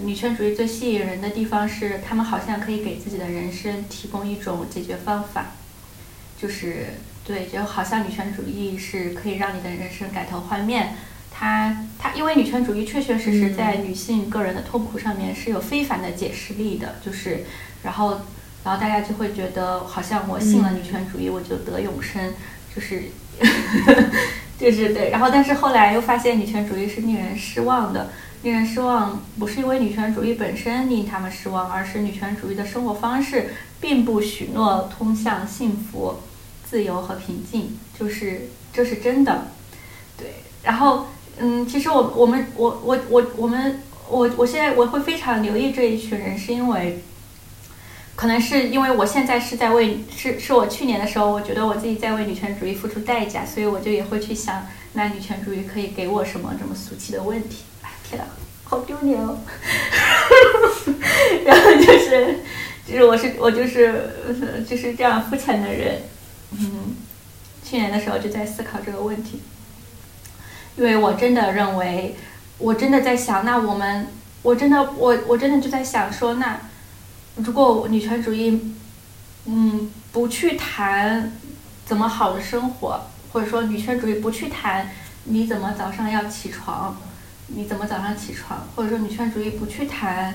[0.00, 5.52] 女权主义最吸引人的地方是，他们好像可以给自己的人生提供一种解决方法，
[6.36, 6.86] 就是
[7.24, 10.96] 对，就好像女权主义是可以让你的人生改头换面。
[11.32, 17.44] 它它因为女权主义确确实实在女性个人的痛苦上面是有非凡的解释力的，就是
[17.82, 18.20] 然后
[18.64, 22.34] 然后大家就会觉得好像我信了女权主义我就得永生，
[22.74, 23.04] 就是。
[24.58, 28.10] 就是对，然后但是后来又发现女权主义是令人失望的，
[28.42, 36.16] 令人失望不是因为女权主义本身令他们失望，而是女权主义的生活方式并不许诺通向幸福、
[36.68, 39.48] 自由和平静，就是这是真的。
[40.16, 40.26] 对，
[40.64, 41.06] 然后
[41.38, 47.02] 嗯，其实我我们我我我我们我我现在我会非常留意这一群人，是因为。
[48.18, 57.58] 可能是因为我现在是在为是是我去年的时候，我觉得我自己在为女权主义付出代价，所以我就也会去想，那女权主义可以给我什么这么俗气的问题？
[57.80, 58.24] 哎，天呐，
[58.64, 59.38] 好丢脸哦！
[61.46, 62.40] 然后就是，
[62.84, 66.02] 就是我是我就是就是这样肤浅的人，
[66.58, 66.96] 嗯，
[67.62, 69.40] 去年的时候就在思考这个问题，
[70.76, 72.16] 因为我真的认为，
[72.58, 74.08] 我真的在想，那我们，
[74.42, 76.58] 我真的我我真的就在想说那。
[77.44, 78.74] 如果女权主义，
[79.46, 81.32] 嗯，不去谈
[81.86, 83.00] 怎么好的生活，
[83.32, 84.90] 或者说女权主义不去谈
[85.24, 86.96] 你怎么早上要起床，
[87.46, 90.34] 你怎么早上起床，或者说女权主义不去谈，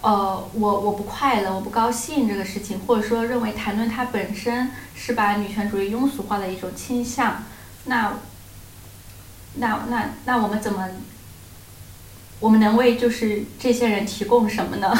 [0.00, 7.42] 呃，我我不快乐，我不高兴这个事情，或者说认为谈论它本身是把女权主义庸俗化的一种倾向，
[7.84, 8.14] 那，
[9.56, 10.88] 那那那我们怎么，
[12.40, 14.96] 我们能为就是这些人提供什么呢？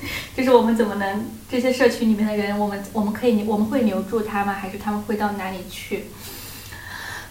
[0.36, 4.52] 就是我们怎么能这些社群里面的人，我们我们可以我们会留住他吗？
[4.52, 6.06] 还是他们会到哪里去？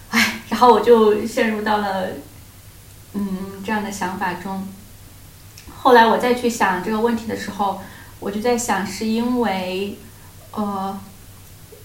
[0.10, 2.08] 哎，然后我就陷入到了
[3.14, 4.68] 嗯这样的想法中。
[5.80, 7.82] 后来我再去想这个问题的时候，
[8.20, 9.98] 我就在想，是因为
[10.52, 11.00] 呃，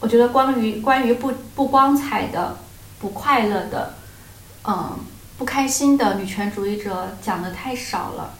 [0.00, 2.56] 我觉得关于关于不不光彩的
[2.98, 3.94] 不快乐的，
[4.64, 4.98] 嗯，
[5.38, 8.34] 不开心的女权主义者讲的太少了，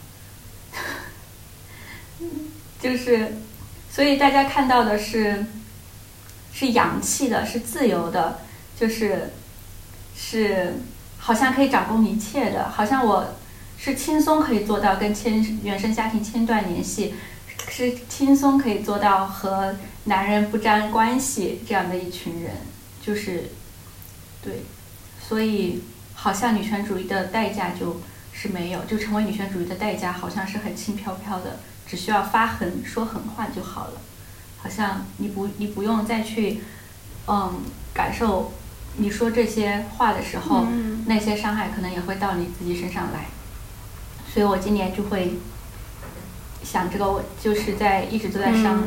[2.81, 3.37] 就是，
[3.89, 5.45] 所以大家看到的是，
[6.53, 8.39] 是洋气的，是自由的，
[8.79, 9.31] 就是，
[10.15, 10.73] 是
[11.17, 13.35] 好像可以掌控一切的，好像我
[13.77, 17.15] 是轻松可以做到跟牵原生家庭切断联系。
[17.69, 22.51] 是轻松可以做到和男人不沾关系这样的一群人，
[23.01, 23.45] 就是，
[24.43, 24.61] 对，
[25.27, 25.81] 所以
[26.13, 27.99] 好像女权主义的代价就
[28.31, 31.57] 是没有，就成为女权主义的代价好像是很轻飘飘的，
[31.93, 34.01] 只需要发狠说狠话就好了，
[34.57, 36.63] 好像你不你不用再去，
[37.27, 37.61] 嗯，
[37.93, 38.51] 感受
[38.97, 40.65] 你说这些话的时候，
[41.05, 43.27] 那些伤害可能也会到你自己身上来，
[44.33, 45.33] 所以我今年就会。
[46.63, 48.81] 想这个问，就是在一直都在伤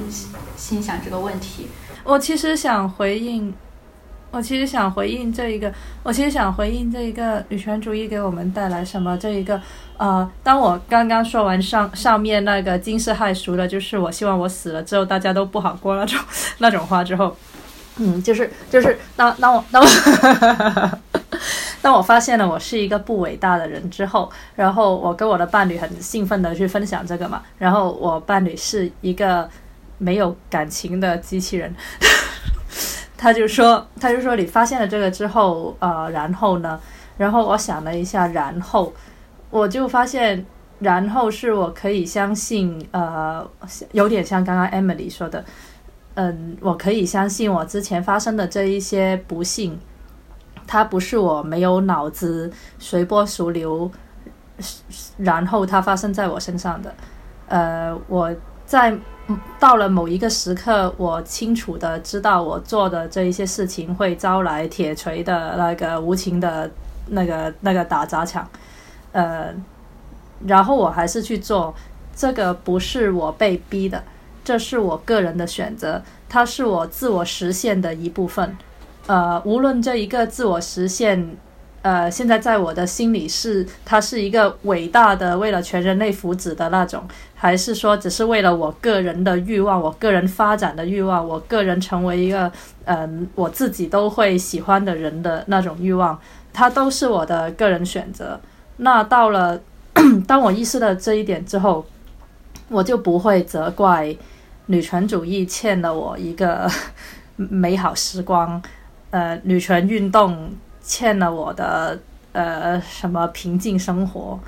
[0.57, 1.69] 心想这个问题。
[2.05, 3.53] 我其实想回应，
[4.37, 5.73] 我其实想回应这一个，
[6.03, 9.17] 我其实想回应这一个女权主义给我们带来什么？
[9.17, 9.59] 这一个
[9.97, 16.21] 呃，当我刚刚说完上上面那个惊世骇俗的，就是我希望我死了之后大家都不好过那种
[16.59, 17.35] 那种话之后，
[17.97, 19.89] 嗯，就是就是当当我当我。
[21.81, 29.49] 当我发现了我是一个不伟大的人之后，然后我跟我的伴侣很兴奋的去分享这个嘛，然后我伴侣是一个
[29.97, 31.73] 没有感情的机器人，
[33.17, 36.79] 他就说，他就说你发现了这个之后，呃，然后呢，
[37.17, 38.93] 然后我想了一下，然后
[39.51, 40.45] 我就发现，
[40.79, 43.49] 然后是我可以相信，呃，
[43.93, 45.45] 有点像刚刚 Emily 说的，
[46.15, 49.79] 嗯，我可以相信我之前发生的这一些不幸。
[50.69, 53.89] 它不是我没有脑子随波逐流，
[55.17, 56.93] 然后它发生在我身上的。
[57.47, 58.93] 呃，我在
[59.59, 66.71] 到了某一个时刻，我清楚的知道我做的这一些事情会招来铁锤的那个无情的
[67.09, 68.49] 那个那个打砸抢。
[69.13, 69.53] 呃，
[70.47, 71.75] 然后我还是去做，
[72.15, 74.05] 这个不是我被逼的，
[74.45, 78.57] 这是我个人的选择，它是我自我实现的一部分。
[79.07, 81.37] 呃，无论这一个自我实现，
[81.87, 87.01] 呃，现在在我的心里是它是一个伟大的为了全人类福祉的那种，
[87.37, 92.51] 还是说只是为了我个人的欲望、我个人发展的欲望、我个人成为一个
[92.87, 96.19] 嗯我自己都会喜欢的人的那种欲望，
[96.53, 98.41] 它都是我的个人选择。
[98.79, 99.61] 那到了
[100.27, 101.87] 当我意识到这一点之后，
[102.69, 104.13] 我就不会责怪
[104.67, 106.69] 女权主义欠了我一个
[107.37, 108.61] 美好时光。
[109.11, 110.51] 呃，女权运动
[110.87, 111.99] 欠了我的
[112.31, 114.39] 呃什么平静生活，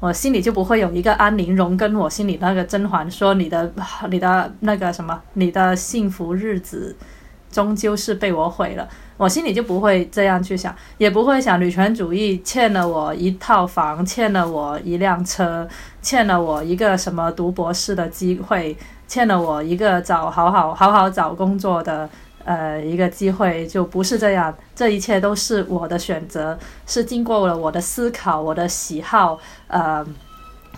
[0.00, 3.72] 我心里就不会有一个安陵容跟我心里那个甄嬛说你的
[4.10, 6.96] 你的那个什么你的幸福日子
[7.48, 15.68] 终究是被我毁了，我心里就不会这样去想，也不会想女权主义欠了我一套房，欠了我一辆车，
[16.02, 18.76] 欠了我一个什么读博士的机会，
[19.06, 22.10] 欠了我一个找好好好好找工作的。
[22.44, 29.38] 呃，一个机会就不是这样，这一切都是我的选择，是经过了我的思考、我的喜好，
[29.68, 30.04] 呃，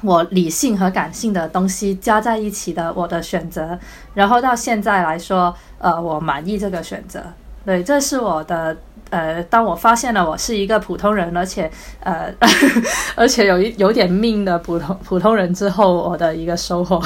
[0.02, 3.78] 我理性和感性的东西加在一起的我的选择。
[4.14, 7.20] 然后到现在来说，呃，我满意这个选择。
[7.64, 8.76] 对，这是我的
[9.10, 12.32] 呃，当我发现了我是一个普通人，而且呃，
[13.16, 17.02] 而且有一有点命的普通普通人之后，我的一个收获。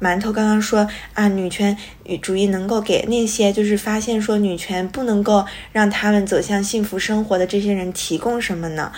[0.00, 1.76] 馒头刚刚说啊，女权
[2.22, 8.90] 主义能够给那些就是发现说女权不能够让他们走向幸福生活的这些人提供什么呢？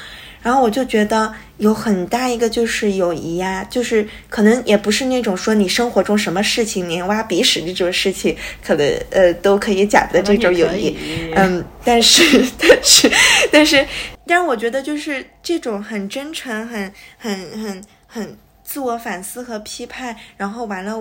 [0.43, 10.97] 然后我就觉得有很大一个就是友谊呀，就是可能也不是那种说你生活中什么事情连挖鼻屎这种事情可能呃都可以讲的这种友谊，
[11.37, 12.23] 嗯，但是
[12.59, 13.11] 但是
[13.53, 13.87] 但是
[14.27, 18.37] 但是我觉得就是这种很真诚、很很很很。
[18.73, 20.97] 自我反思和批判，然后完了，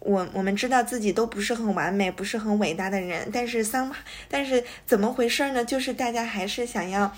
[0.00, 3.94] 我我们知道自己都不是很完美，不是很伟大的人，但是桑，
[4.28, 5.64] 但是怎么回事呢？
[5.64, 7.16] 就是大家还是想要，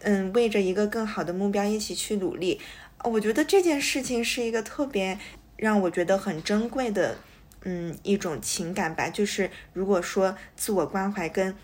[0.00, 2.60] 嗯，为着一个更好的目标一起去努力。
[3.02, 5.18] 我觉得这件事情是一个特别
[5.56, 7.16] 让我觉得很珍贵的，
[7.62, 9.08] 嗯，一种情感吧。
[9.08, 11.56] 就是如果说自我关怀跟。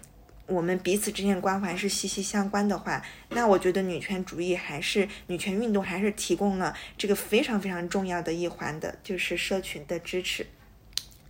[0.52, 10.46] 我们彼此之间的关怀是息息相关的话，那我觉得女权主义还是女权运动还是提供了这个非常非常重要的一环的，就是社群的支持。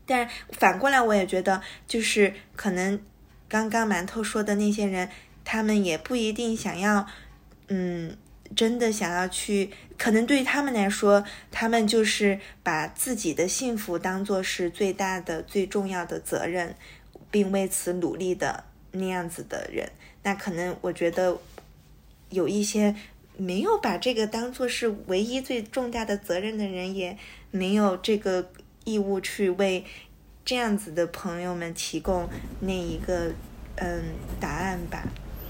[0.04, 3.00] 但反过来，我也觉得，就是可能
[3.48, 5.08] 刚刚馒头说的那些人，
[5.44, 7.06] 他们也不一定想要，
[7.68, 8.16] 嗯，
[8.56, 16.74] 真的想要去，可能对于他们来说，他们就是把自己的幸福当做是最大的、最重要的责任。
[17.30, 18.62] 并为此努力的
[18.92, 19.90] 那样子的人。
[20.22, 21.36] 那可能我觉得
[22.30, 22.94] 有一些
[23.36, 27.16] 没有把这个当做是唯一最重大的责任的人，也
[27.50, 28.50] 没有这个
[28.84, 29.84] 义务去为
[30.44, 32.28] 这样子的朋友们提供
[32.60, 33.32] 那一个
[33.76, 34.02] 嗯
[34.38, 35.04] 答案吧。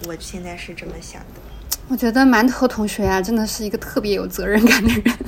[0.07, 1.41] 我现在是这么想的。
[1.89, 5.19] 我觉得馒头同学啊，真的是一个特别有责任感的人。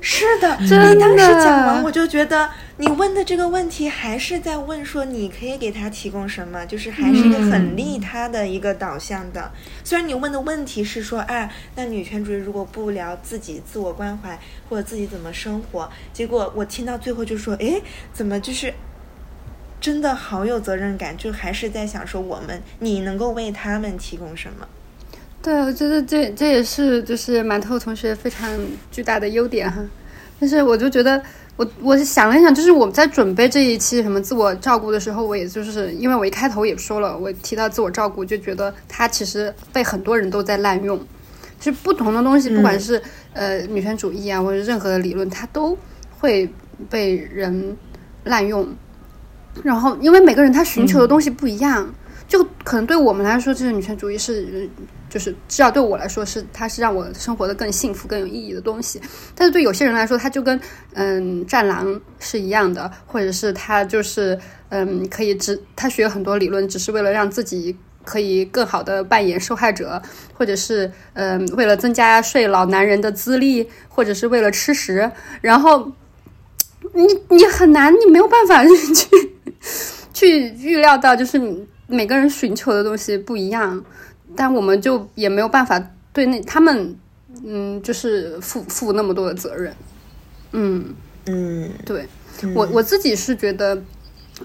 [0.00, 2.48] 是的，真 你当时讲完，我就觉得
[2.78, 9.50] 你问的这个问题还是在问说你可以给他提供什么，就是还是一个很利他的一个导向的。
[9.84, 14.38] 虽然你问的问题是说，哎，那女权主义如果不聊自己自我关怀
[14.68, 17.80] 或者自己怎么生活，结果我听到最后就说，哎，
[18.12, 18.72] 怎么就是
[19.80, 24.66] 真的好有责任感，就还是在想说我们你能够为他们提供什么。
[25.42, 28.48] 对，我觉得这这也是就是馒头同学非常
[28.90, 29.82] 巨大的优点哈。
[30.38, 31.20] 但是我就觉得，
[31.56, 40.98] 我我想了一想，就是我们在准备这一期什么自我照顾的时候，我也就是因为我一开头也说了，我提到自我照顾，就觉得它其实被很多人都在滥用。
[41.58, 43.00] 就是不同的东西，不管是、
[43.34, 45.78] 呃女权主义啊，或者任何的理论，它都
[46.18, 46.52] 会
[46.90, 47.76] 被人
[48.24, 48.66] 滥用。
[49.62, 51.94] 然后，因为每个人他寻求的东西不一样，
[52.32, 54.66] 就可能对我们来说，这个女权主义是，
[55.10, 58.98] 就是至少对我来说是，它是让我生活的更幸福、更有意义的东西。
[59.34, 60.58] 但是对有些人来说，它就跟
[60.94, 64.38] 嗯战狼是一样的，或者是他就是
[64.70, 70.00] 嗯可以只他学很多理论，只是为了让自己可以更好的扮演受害者，
[70.32, 75.92] 或者是嗯为了增加睡老男人的资历，或者是为了吃食，然后
[76.94, 78.64] 你你很难，你没有办法
[78.94, 79.34] 去
[80.14, 81.38] 去预料到，就是
[81.92, 83.84] 每个人寻求的东西不一样，
[84.34, 85.80] 但我们就也没有办法
[86.12, 86.96] 对那他们，
[87.44, 89.74] 嗯，就是负负那么多的责任。
[90.52, 90.94] 嗯，
[91.26, 92.08] 嗯，对。
[92.54, 93.80] 我我自己是觉得，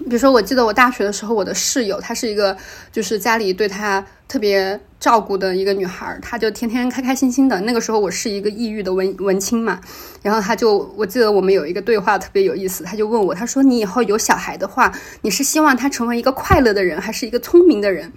[0.04, 2.56] 比如说，我记得我大学的时候，我的室友她是一个，
[2.92, 7.60] 就是家里对她特别照顾的一个女孩，她就天天开开心心的。
[7.60, 9.80] 那个时候我是一个抑郁的文文青嘛，
[10.22, 14.92] 然后她就，我记得我们有一个对话特别有意思，她就问我，她说你以后有小孩的话，
[15.22, 18.12] 你是希望他成为一个快乐的人，还是一个聪明的人？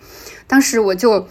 [0.47, 1.27] 当时我就。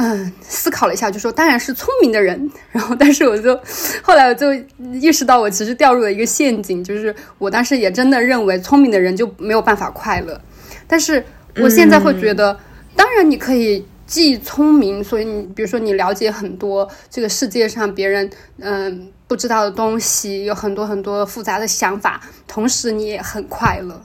[0.00, 2.48] 嗯，思考了一下，就说当然是聪明的人。
[2.70, 3.60] 然后，但是我就
[4.00, 4.54] 后来我就
[4.92, 10.40] 意识到，我其实掉入了一个陷阱，就是我当时也真的认为聪明的人就没有办法快乐。
[10.86, 11.24] 但是
[11.56, 12.56] 我现在会觉得，
[12.94, 18.30] 当然你可以既聪明，所以你比如说你了解很多这个世界上别人
[18.60, 24.00] 嗯不知道的东西，有很多很多复杂的想法，同时你也很快乐。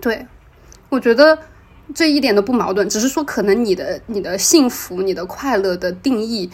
[0.00, 0.24] 对，
[0.88, 1.36] 我觉得。
[1.92, 6.48] 这一点都不矛盾，只是说可能你的你的幸福、你的快乐的定义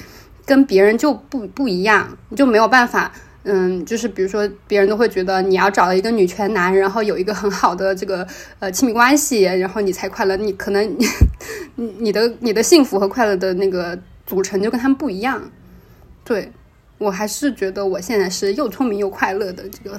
[0.45, 3.13] 跟别人就不不一样，你就没有办法，
[3.45, 8.27] 嗯，就是比如说别人都会觉得你要找到一个女权男，然后有一个很好的这个
[8.59, 10.37] 呃亲密关系，然后你才快乐。
[10.37, 11.07] 你可能你
[11.99, 13.97] 你的你的幸福和快乐的那个
[14.27, 15.51] 组成就跟他们不一样。
[16.25, 16.53] 对
[16.99, 19.99] 我还是觉得我现在是又聪明又快乐的，这个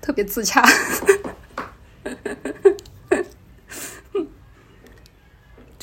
[0.00, 0.64] 特别自洽。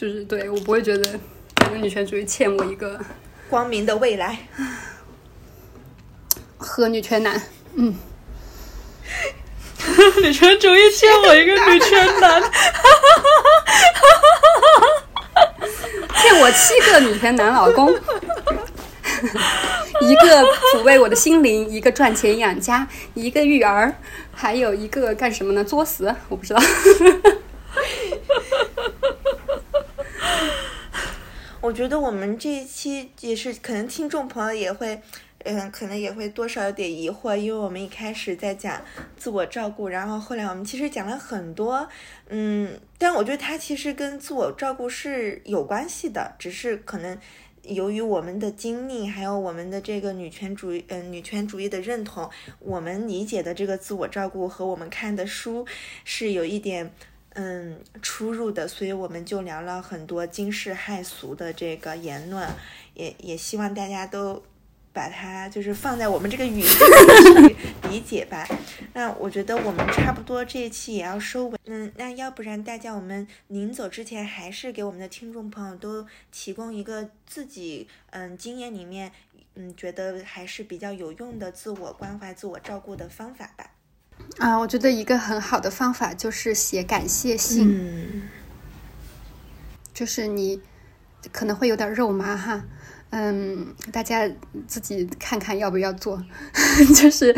[0.02, 1.19] 就是对我不会觉得
[1.57, 2.99] 这个女权主义欠我一个
[3.48, 4.36] 光明的未来。
[6.57, 7.40] 和女权男，
[7.76, 7.94] 嗯，
[10.23, 12.41] 女权主义欠我一个女权男，
[16.19, 17.94] 欠我七个女权男老公，
[20.02, 23.94] 一个抚慰我的心灵，一个赚钱养家，一个育儿，
[24.34, 25.64] 还有一个干什么呢？
[25.64, 26.61] 作死，我不知道。
[31.61, 35.02] 我觉得我们这一期也是，可能听众朋友也会，
[35.39, 38.81] 嗯，可能也会多少有点疑惑，因为我们一开始在讲
[39.18, 41.88] 自我照顾，然后后来我们其实讲了很多，
[42.30, 47.18] 嗯，但我觉得它其实跟自我照顾是有关系的，只是可能
[47.64, 52.30] 由于我们的经历，还有我们的这个女权主义，嗯，女权主义的认同，
[52.60, 55.65] 我们理解的这个自我照顾和我们看的书
[56.03, 56.91] 是有一点。
[57.33, 62.45] 嗯，出入的，所以我们就聊了很多惊世骇俗的这个言论，
[62.93, 64.43] 也也希望大家都
[64.91, 67.55] 把它就是放在我们这个语境里去
[67.89, 68.45] 理解吧。
[68.93, 79.09] 那我觉得我们差不多这一期也要收尾，嗯，那要不然大家我们临走之前，还是给我们的听众朋友都提供一个自己嗯经验里面
[79.55, 83.71] 嗯觉得还是比较有用的自我关怀、自我照顾的方法吧。
[84.38, 88.30] 啊，我觉得一个很好的方法就是写感谢信，嗯。
[89.93, 90.60] 就是你
[91.31, 92.64] 可能会有点肉麻哈，
[93.11, 94.27] 嗯，大家
[94.68, 96.23] 自己看看要不要做，
[96.95, 97.35] 就是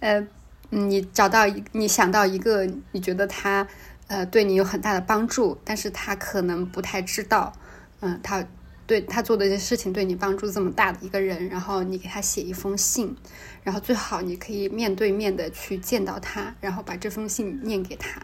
[0.00, 0.26] 呃，
[0.70, 3.66] 你找到一你想到一个你觉得他
[4.08, 7.54] 呃对你有很大的帮助，但是他可能不太知道，
[8.00, 8.44] 嗯，他
[8.92, 13.16] 对他做的一些事情对你帮助这么大的一个人，然后你给他写一封信，
[13.62, 18.20] 然后最好你可以面对面的去见到他，然后把这封信念给他。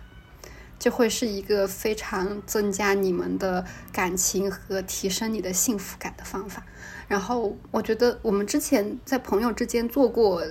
[0.79, 6.63] 就会是一个非常增加你们的感情和提升你的幸福感的方法。
[7.09, 10.45] 然后我觉得我们之前在朋友之间做过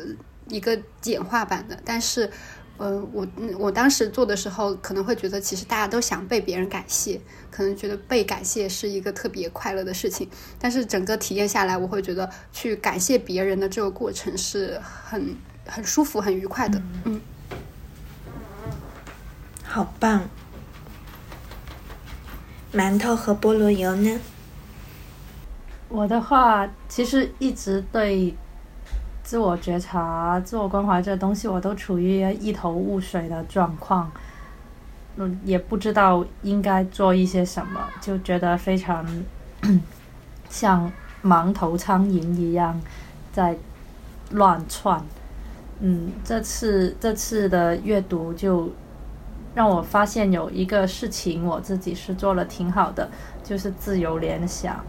[0.49, 2.31] 一个简化版的，但是，
[2.79, 3.27] 嗯，我
[3.57, 10.29] 我当时做的时候可能会觉得，其实大家都想被别人感谢，可能觉得被感谢是一个特别快乐的事情。
[10.59, 15.35] 但是整个体验下来，我会觉得去感谢别人的这个过程是很
[15.65, 16.81] 很舒服、很愉快的。
[17.05, 17.19] 嗯。
[19.63, 20.29] 好棒！
[22.73, 24.19] 馒头和菠萝油呢？
[25.89, 28.35] 我的话，其实一直对
[29.27, 34.09] 自我觉察、自我关怀这东西，我都处于一头雾水的状况。
[35.17, 39.05] 嗯，也不知道应该做一些什么，就觉得非常
[40.49, 40.89] 像
[41.21, 42.79] 盲头苍蝇一样
[43.33, 43.57] 在
[44.31, 45.03] 乱窜。
[45.81, 48.71] 嗯，这次这次的阅读就。
[49.55, 53.09] 让我发现有一个事情，我自己是做了挺好的，
[53.43, 54.85] 就是自由联想。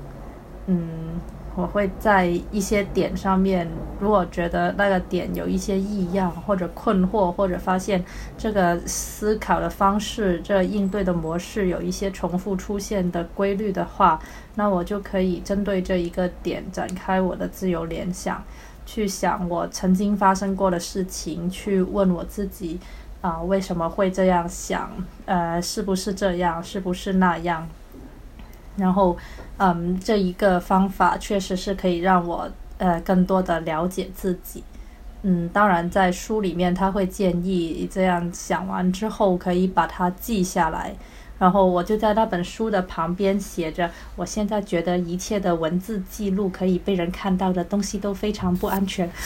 [0.67, 1.19] 嗯，
[1.59, 3.69] 我会在一些点上面，
[3.99, 8.05] 如果觉得那个点有一些异样或者困惑，或者发现
[8.39, 14.21] 这个思考的方式、这应对的模式有一些重复出现的规律的话，
[14.55, 18.41] 那我就可以针对这一个点展开我的自由联想，
[18.87, 22.79] 去想我曾经发生过的事情，去问我自己。
[23.21, 24.89] 啊，为什么会这样想？
[25.27, 26.63] 呃，是不是这样？
[26.63, 27.69] 是不是那样？
[28.79, 29.17] 然后，
[29.59, 32.49] 嗯，这一个方法确实是可以让我
[32.79, 34.63] 呃更多的了解自己。
[35.23, 40.95] 嗯，当然，在书里面他会建议这样想完之后可以把它记下来。
[41.41, 49.09] 然后我就在那本书的旁边写着：我现在觉得一切的文字记录可以被人看到的东西都非常不安全。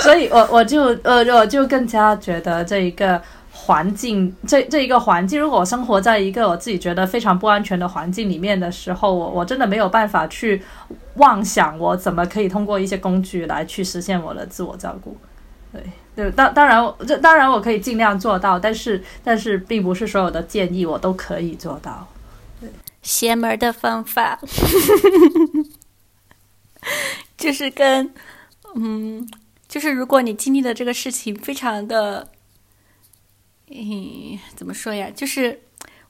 [0.00, 3.20] 所以，我我就呃，我就更加觉得这一个
[3.64, 10.62] 环境，这这一个环境，如果我生活在一个我自己觉得非常不安全的环境里面的时候，我我真的没有办法去
[11.14, 15.16] 妄想我怎么可以通过一些工具来去实现我的自我照顾。
[15.72, 15.82] 对，
[16.14, 22.06] 对，当当然，这当然我可以尽量做到，但是但是并不是所有的建议我都可以做到。
[22.60, 22.68] 对，
[23.02, 24.38] 邪门的方法。
[27.38, 28.12] 就是跟，
[28.74, 29.26] 嗯，
[29.66, 32.28] 就是如果你经历的这个事情非常的，
[33.70, 35.10] 嗯，怎么说呀？
[35.14, 35.60] 就是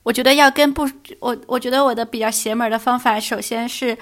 [0.03, 0.87] 我觉得要跟不，
[1.19, 3.97] 我我觉得我的比较邪门的方法，首先是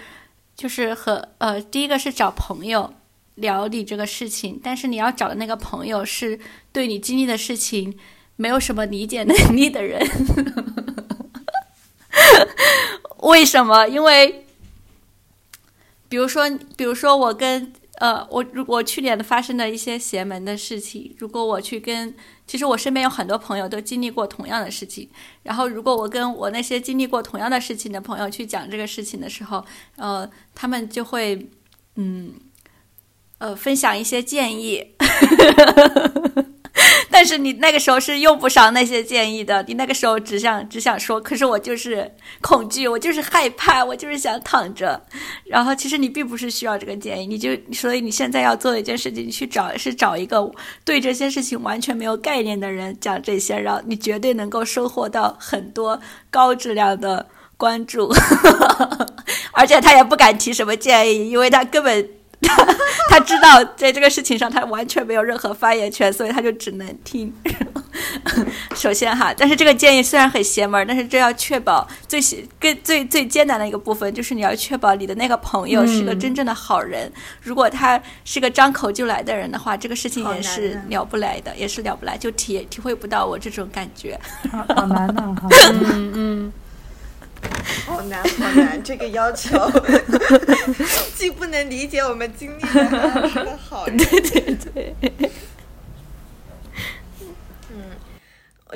[0.56, 2.94] 就是和呃，第一个是找朋友
[3.36, 6.40] 聊你这个事情，但是你要找的那个朋友是
[6.72, 7.98] 对你经历的事情
[8.36, 10.06] 没有什么理解能力的人。
[13.20, 13.88] 为什么？
[13.88, 14.40] 因为。
[16.10, 16.48] 比如说，
[16.78, 17.74] 比如说我跟
[18.04, 22.14] 呃，我如果去年发生的一些邪门的事情，如果我去跟，
[22.46, 25.08] 其实我身边有很多朋友都经历过同样的事情，
[25.44, 29.64] 然后如果我跟我那些经历过同样的事情的朋友去讲这个事情的时候，
[29.96, 31.50] 呃，他们就会
[31.96, 32.34] 嗯，
[33.38, 34.86] 呃，分享一些建议。
[37.12, 45.00] 但是你那个时候是用不上那些建议的，你那个时候只想只想说，可是我就是恐惧，我就是害怕，我就是想躺着。
[45.46, 50.52] 然后其实你并不是需要这个建议，你就所以你现在要做的一件事情，你去找是找一个
[50.84, 56.00] 对这些事情完全没有概念的人讲这些，然后你绝对能够收获到很多
[56.32, 57.24] 高质量的
[57.56, 58.12] 关注，
[59.54, 62.10] 而且他也不敢提什么建议，因为他根本。
[62.44, 62.66] 他
[63.10, 67.34] 他知道在这个事情上他完全没有任何发言权，所以他就只能听。
[68.76, 77.12] 首先哈，但是这个建议虽然很邪门，但是这要确保最最最最艰难的一个部分，就是你要确保你的那个朋友是个真正的好人。
[77.42, 84.20] 如果他是个张口就来的人的话，这个事情也是了不来的，也是了不来，就体体会不到我这种感觉。
[84.76, 86.54] 好难呐，哈，嗯 嗯。
[88.04, 88.84] 好难，好难！
[88.84, 89.58] 这个要求
[91.16, 93.96] 既不能理解我们经历的，是个好人。
[93.96, 94.96] 对对对。
[97.70, 97.92] 嗯，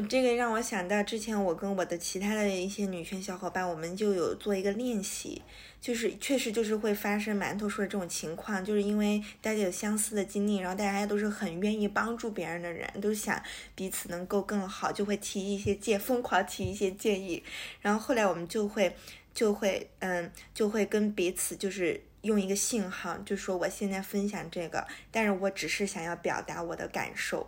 [0.02, 5.42] 这个让我想到之前我跟我的其他的一些女权小伙伴，我们就有做一个练习。
[5.80, 13.42] 就是确实就是会发生馒头说的这种情况，就是因为大家有相似的经历，然后大家都是很愿意帮助别人的人，都想
[13.76, 17.42] 彼此能够更好，就会提一些建，疯狂提一些建议。
[17.80, 18.94] 然后后来我们就会
[19.36, 27.48] 就会嗯就会跟彼此就是用一个信号，就说我现在分享这个，但是我只是想要表达我的感受。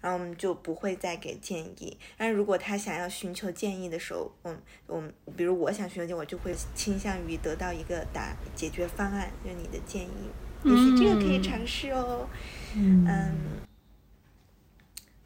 [0.00, 1.98] 然后我们就不会再给建议。
[2.16, 4.56] 但如果他想要寻求建议的时候，我
[4.86, 5.02] 我
[5.36, 10.30] 比如我想寻求建议，我就会倾向于得到一个答解决方案，就是你的建议，
[10.64, 12.28] 也许这个可以尝试哦。
[12.74, 13.60] 嗯，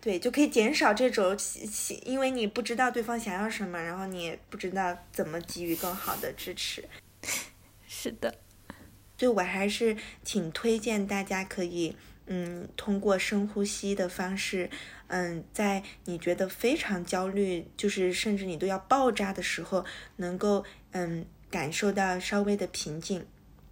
[0.01, 1.37] 对，就可以减少这种，
[2.05, 6.89] 因为你不知道对方想要什么，然后你也不知道怎么给予更好的支持。
[7.87, 8.35] 是的，
[9.19, 11.95] 所以我还是挺推荐大家可以。
[12.27, 14.71] 嗯，通过深呼吸的方式，
[15.09, 19.85] 嗯，在你觉得非常焦虑，就是甚至你都要爆炸的时候，
[20.17, 23.27] 能够嗯感受到稍微的平静。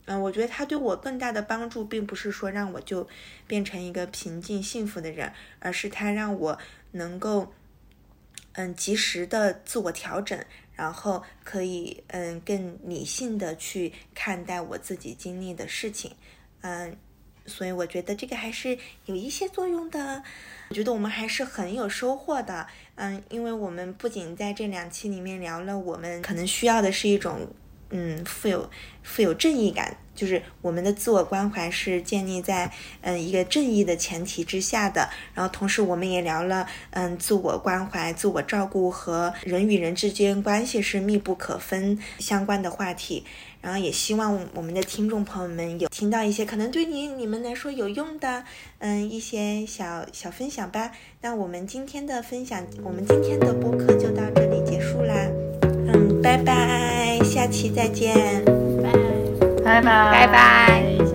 [0.06, 3.08] 嗯，我觉得它对我更大的帮助，并不是说让我就
[3.46, 6.58] 变成一个平静幸福的人，而是它让我
[6.90, 7.54] 能够
[8.54, 10.44] 嗯及时的自我调整，
[10.74, 16.16] 然后可以嗯更理性的去看待我自己经历的事情，
[16.62, 16.96] 嗯。
[17.46, 20.22] 所以我觉得这个还是有一些作用的，
[20.68, 27.48] 我觉得我们还是很有收获的，嗯，因为我们不仅在这两期里面聊了，我们可能需要的是一种，
[27.90, 28.70] 嗯，富有
[29.02, 29.96] 富有正义感。
[30.12, 43.24] 就是我们的自我关怀是建立在嗯一个正义的前提之下的，然后同时我们也聊了嗯自我关怀、自我照顾和人与人之间关系是密不可分相关的话题，
[43.60, 48.44] 然后也希望我们的听众朋友们有听到一些可能对你你们来说有用的
[48.78, 50.92] 嗯一些小小分享吧。
[51.20, 55.14] 那我们今天的分享，我们今天的播客就到这里结束啦，
[55.62, 58.44] 嗯，拜拜，下期再见。
[59.62, 61.09] 拜拜，拜拜。